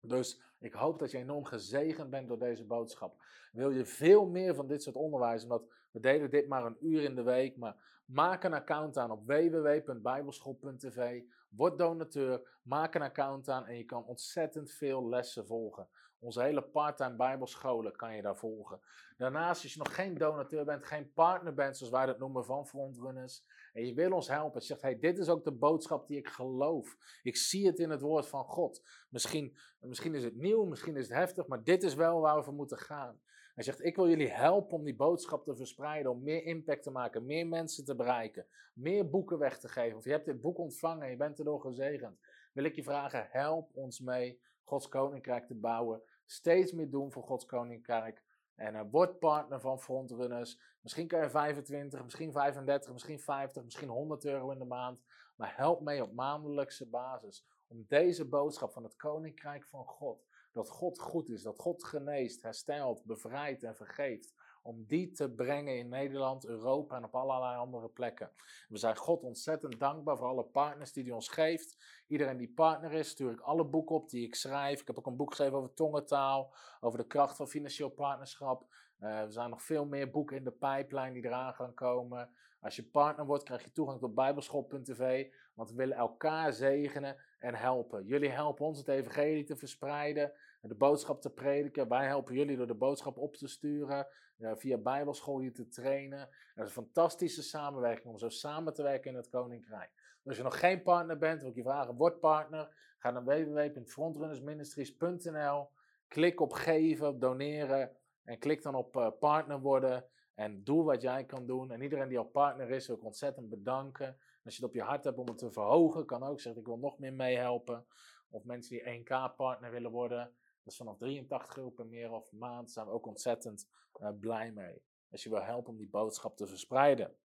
[0.00, 3.22] Dus ik hoop dat je enorm gezegend bent door deze boodschap.
[3.52, 7.02] Wil je veel meer van dit soort onderwijs, omdat we delen dit maar een uur
[7.02, 11.22] in de week, maar maak een account aan op www.bijbelschool.tv.
[11.48, 15.88] Word donateur, maak een account aan en je kan ontzettend veel lessen volgen.
[16.20, 18.80] Onze hele parttime bijbelscholen kan je daar volgen.
[19.16, 22.66] Daarnaast, als je nog geen donateur bent, geen partner bent, zoals wij dat noemen, van
[22.66, 26.28] Frontrunners, en je wil ons helpen, zegt, hey, dit is ook de boodschap die ik
[26.28, 26.96] geloof.
[27.22, 28.82] Ik zie het in het woord van God.
[29.08, 32.42] Misschien, misschien is het nieuw, misschien is het heftig, maar dit is wel waar we
[32.42, 33.20] voor moeten gaan.
[33.58, 36.90] Hij zegt, ik wil jullie helpen om die boodschap te verspreiden, om meer impact te
[36.90, 39.96] maken, meer mensen te bereiken, meer boeken weg te geven.
[39.96, 42.18] Of je hebt dit boek ontvangen en je bent erdoor gezegend.
[42.52, 46.02] Wil ik je vragen, help ons mee Gods Koninkrijk te bouwen.
[46.24, 48.22] Steeds meer doen voor Gods Koninkrijk.
[48.54, 50.60] En word partner van Frontrunners.
[50.80, 55.00] Misschien kan je 25, misschien 35, misschien 50, misschien 100 euro in de maand.
[55.36, 57.46] Maar help mee op maandelijkse basis.
[57.66, 60.27] Om deze boodschap van het Koninkrijk van God.
[60.52, 64.34] Dat God goed is, dat God geneest, herstelt, bevrijdt en vergeeft
[64.68, 68.30] om die te brengen in Nederland, Europa en op allerlei andere plekken.
[68.68, 71.76] We zijn God ontzettend dankbaar voor alle partners die hij ons geeft.
[72.06, 74.80] Iedereen die partner is, stuur ik alle boeken op die ik schrijf.
[74.80, 78.66] Ik heb ook een boek geschreven over tongentaal, over de kracht van financieel partnerschap.
[79.00, 82.30] Uh, er zijn nog veel meer boeken in de pijplijn die eraan gaan komen.
[82.60, 85.32] Als je partner wordt, krijg je toegang tot bijbelschool.tv.
[85.54, 88.04] Want we willen elkaar zegenen en helpen.
[88.04, 91.88] Jullie helpen ons het evangelie te verspreiden, de boodschap te prediken.
[91.88, 94.06] Wij helpen jullie door de boodschap op te sturen,
[94.38, 96.28] via bijbelschool je te trainen.
[96.54, 99.90] Dat is een fantastische samenwerking om zo samen te werken in het Koninkrijk.
[100.24, 102.76] Als je nog geen partner bent, wil ik je vragen, word partner.
[102.98, 105.68] Ga naar www.frontrunnersministries.nl.
[106.08, 110.04] Klik op geven, doneren en klik dan op uh, partner worden.
[110.34, 111.70] En doe wat jij kan doen.
[111.70, 114.16] En iedereen die al partner is, wil ik ontzettend bedanken.
[114.48, 116.66] Als je het op je hart hebt om het te verhogen, kan ook zeggen: ik
[116.66, 117.86] wil nog meer meehelpen.
[118.28, 120.34] Of mensen die 1K-partner willen worden.
[120.62, 122.70] Dat is vanaf 83 euro per meer of maand.
[122.70, 123.68] zijn we ook ontzettend
[124.00, 124.82] uh, blij mee.
[125.10, 127.16] Als je wil helpen om die boodschap te verspreiden.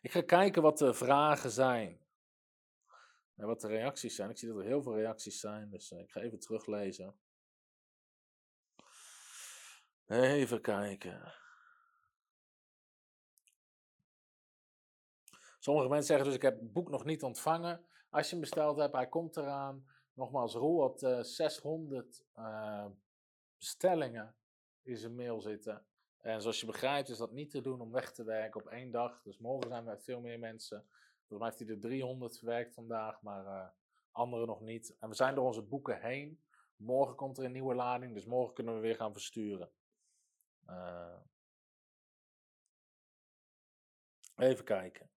[0.00, 2.00] Ik ga kijken wat de vragen zijn.
[3.34, 4.30] En wat de reacties zijn.
[4.30, 7.18] Ik zie dat er heel veel reacties zijn, dus uh, ik ga even teruglezen.
[10.06, 11.32] Even kijken.
[15.68, 17.84] Sommige mensen zeggen dus, ik heb het boek nog niet ontvangen.
[18.10, 19.86] Als je hem besteld hebt, hij komt eraan.
[20.12, 22.86] Nogmaals, Roel had uh, 600 uh,
[23.58, 24.34] bestellingen
[24.82, 25.86] in zijn mail zitten.
[26.18, 28.90] En zoals je begrijpt is dat niet te doen om weg te werken op één
[28.90, 29.22] dag.
[29.22, 30.86] Dus morgen zijn we veel meer mensen.
[31.18, 33.68] Volgens mij heeft hij er 300 verwerkt vandaag, maar uh,
[34.10, 34.96] anderen nog niet.
[34.98, 36.40] En we zijn door onze boeken heen.
[36.76, 39.70] Morgen komt er een nieuwe lading, dus morgen kunnen we weer gaan versturen.
[44.36, 45.10] Even kijken.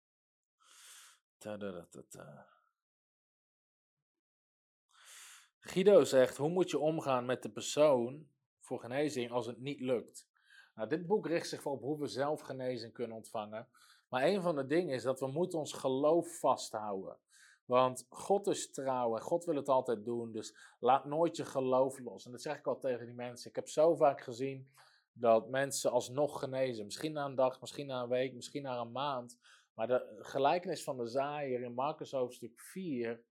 [5.60, 8.28] Guido zegt: Hoe moet je omgaan met de persoon
[8.60, 10.30] voor genezing als het niet lukt?
[10.76, 13.68] Nou, dit boek richt zich op hoe we zelf genezing kunnen ontvangen.
[14.10, 17.18] Maar een van de dingen is dat we moeten ons geloof vasthouden.
[17.66, 20.32] Want God is trouw en God wil het altijd doen.
[20.32, 22.26] Dus laat nooit je geloof los.
[22.26, 23.50] En dat zeg ik al tegen die mensen.
[23.50, 24.72] Ik heb zo vaak gezien
[25.14, 26.86] dat mensen alsnog genezen.
[26.86, 29.40] Misschien na een dag, misschien na een week, misschien na een maand.
[29.82, 33.22] Maar de gelijkenis van de zaaier in Marcus hoofdstuk 4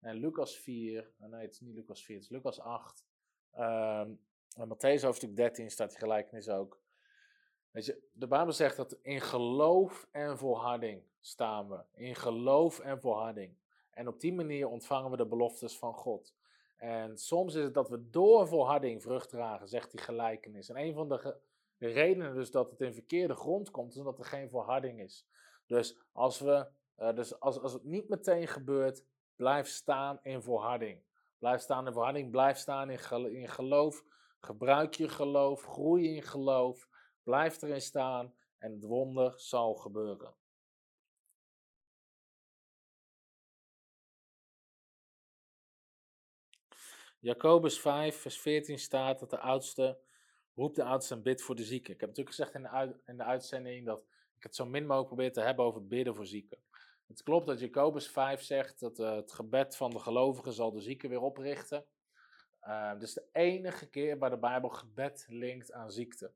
[0.00, 3.04] en Lucas 4, nee het is niet Lucas 4, het is Lucas 8.
[3.54, 4.20] Um,
[4.56, 6.80] en Matthäus hoofdstuk 13 staat die gelijkenis ook.
[7.70, 11.80] Weet je, de Bijbel zegt dat in geloof en volharding staan we.
[11.94, 13.56] In geloof en volharding.
[13.90, 16.34] En op die manier ontvangen we de beloftes van God.
[16.76, 20.68] En soms is het dat we door volharding vrucht dragen, zegt die gelijkenis.
[20.68, 21.36] En een van de,
[21.76, 25.26] de redenen dus dat het in verkeerde grond komt, is omdat er geen volharding is.
[25.68, 29.04] Dus als we Uh, dus als, als het niet meteen gebeurt,
[29.36, 31.02] blijf staan in volharding.
[31.38, 33.00] Blijf staan in verharding, blijf staan in,
[33.34, 34.04] in geloof.
[34.40, 36.88] Gebruik je geloof, groei in geloof.
[37.22, 40.34] Blijf erin staan en het wonder zal gebeuren.
[47.20, 50.00] Jacobus 5, vers 14 staat dat de oudste
[50.54, 51.94] roept de oudste en bid voor de zieken.
[51.94, 54.06] Ik heb natuurlijk gezegd in de, in de uitzending dat
[54.38, 56.58] ik het zo min mogelijk probeer te hebben over bidden voor zieken.
[57.06, 60.80] Het klopt dat Jacobus 5 zegt dat uh, het gebed van de gelovigen zal de
[60.80, 61.86] zieken weer oprichten.
[62.62, 66.32] Uh, dus de enige keer waar de Bijbel gebed linkt aan ziekte.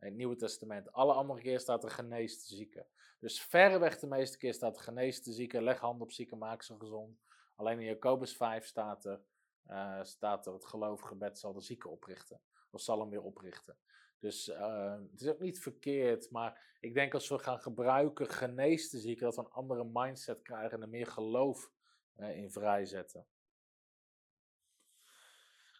[0.00, 0.92] In het Nieuwe Testament.
[0.92, 2.86] Alle andere keer staat er genees de zieken.
[3.18, 6.62] Dus verreweg de meeste keer staat er genees de zieken, leg hand op zieken, maak
[6.62, 7.18] ze gezond.
[7.54, 9.20] Alleen in Jacobus 5 staat er,
[9.66, 12.40] uh, staat er het geloofgebed zal de zieken oprichten.
[12.70, 13.76] Of zal hem weer oprichten.
[14.20, 18.90] Dus uh, het is ook niet verkeerd, maar ik denk als we gaan gebruiken genees
[18.90, 21.70] de zieken, dat we een andere mindset krijgen en er meer geloof
[22.16, 23.26] uh, in vrijzetten.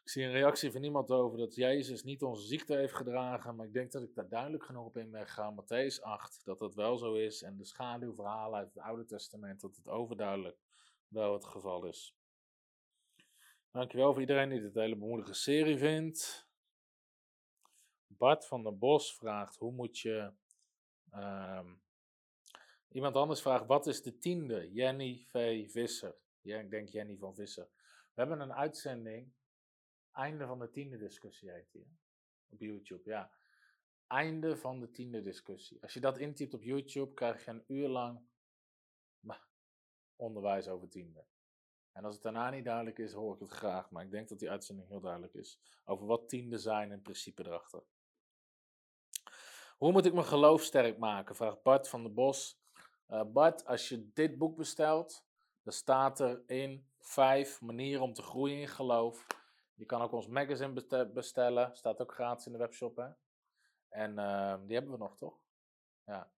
[0.03, 3.67] Ik zie een reactie van iemand over dat Jezus niet onze ziekte heeft gedragen, maar
[3.67, 5.65] ik denk dat ik daar duidelijk genoeg op in ben gegaan.
[5.65, 9.77] Matthäus 8, dat dat wel zo is en de schaduwverhalen uit het Oude Testament, dat
[9.77, 10.59] het overduidelijk
[11.09, 12.17] wel het geval is.
[13.71, 16.50] Dankjewel voor iedereen die dit hele bemoedige serie vindt.
[18.17, 20.33] Bart van der Bos vraagt: hoe moet je.
[21.15, 21.71] Uh,
[22.89, 24.73] iemand anders vraagt: wat is de tiende?
[24.73, 25.71] Jenny V.
[25.71, 26.17] Visser.
[26.41, 27.69] Ja, ik denk Jenny van Visser.
[28.15, 29.33] We hebben een uitzending.
[30.13, 31.99] Einde van de tiende discussie heet die.
[32.49, 33.31] Op YouTube, ja.
[34.07, 35.83] Einde van de tiende discussie.
[35.83, 38.29] Als je dat intypt op YouTube, krijg je een uur lang
[40.21, 41.25] onderwijs over tiende.
[41.93, 43.91] En als het daarna niet duidelijk is, hoor ik het graag.
[43.91, 45.61] Maar ik denk dat die uitzending heel duidelijk is.
[45.85, 47.83] Over wat tiende zijn en principe erachter.
[49.81, 51.35] Hoe moet ik mijn geloof sterk maken?
[51.35, 52.61] Vraagt Bart van der Bos.
[53.09, 55.25] Uh, Bart, als je dit boek bestelt,
[55.63, 59.27] dan staat er in vijf manieren om te groeien in geloof.
[59.75, 62.97] Je kan ook ons magazine bestellen, staat ook gratis in de webshop.
[62.97, 63.09] Hè?
[63.89, 65.39] En uh, die hebben we nog, toch?
[66.05, 66.31] Ja.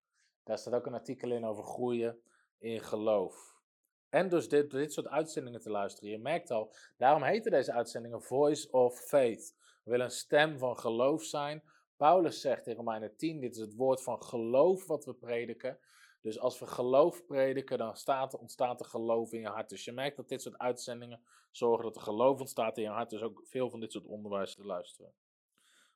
[0.42, 2.22] Daar staat ook een artikel in over groeien
[2.58, 3.60] in geloof.
[4.08, 6.10] En dus dit, dit soort uitzendingen te luisteren.
[6.10, 9.54] Je merkt al, daarom heten deze uitzendingen Voice of Faith.
[9.84, 11.62] We willen een stem van geloof zijn
[12.02, 15.78] Paulus zegt in Romeinen 10, dit is het woord van geloof wat we prediken.
[16.20, 19.68] Dus als we geloof prediken, dan staat, ontstaat er geloof in je hart.
[19.68, 21.20] Dus je merkt dat dit soort uitzendingen
[21.50, 23.10] zorgen dat er geloof ontstaat in je hart.
[23.10, 25.12] Dus ook veel van dit soort onderwijs te luisteren.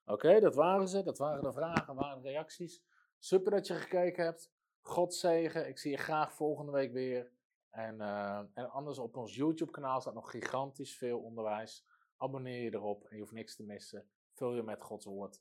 [0.04, 1.02] Oké, dat waren ze.
[1.02, 2.82] Dat waren de vragen, waren de reacties.
[3.18, 4.50] Super dat je gekeken hebt.
[4.80, 5.68] God zegen.
[5.68, 7.30] Ik zie je graag volgende week weer.
[7.70, 11.84] En, uh, en anders op ons YouTube kanaal staat nog gigantisch veel onderwijs.
[12.16, 14.08] Abonneer je erop en je hoeft niks te missen.
[14.32, 15.40] Vul je met Gods woord.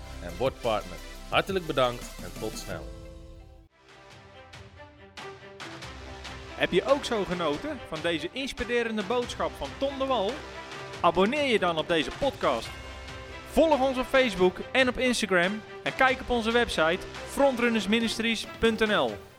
[0.21, 0.97] en word partner.
[1.29, 2.89] Hartelijk bedankt en tot snel.
[6.55, 10.31] Heb je ook zo genoten van deze inspirerende boodschap van Tom de Wal?
[11.01, 12.69] Abonneer je dan op deze podcast.
[13.51, 16.99] Volg ons op Facebook en op Instagram en kijk op onze website
[17.29, 19.30] frontrunnersministries.nl.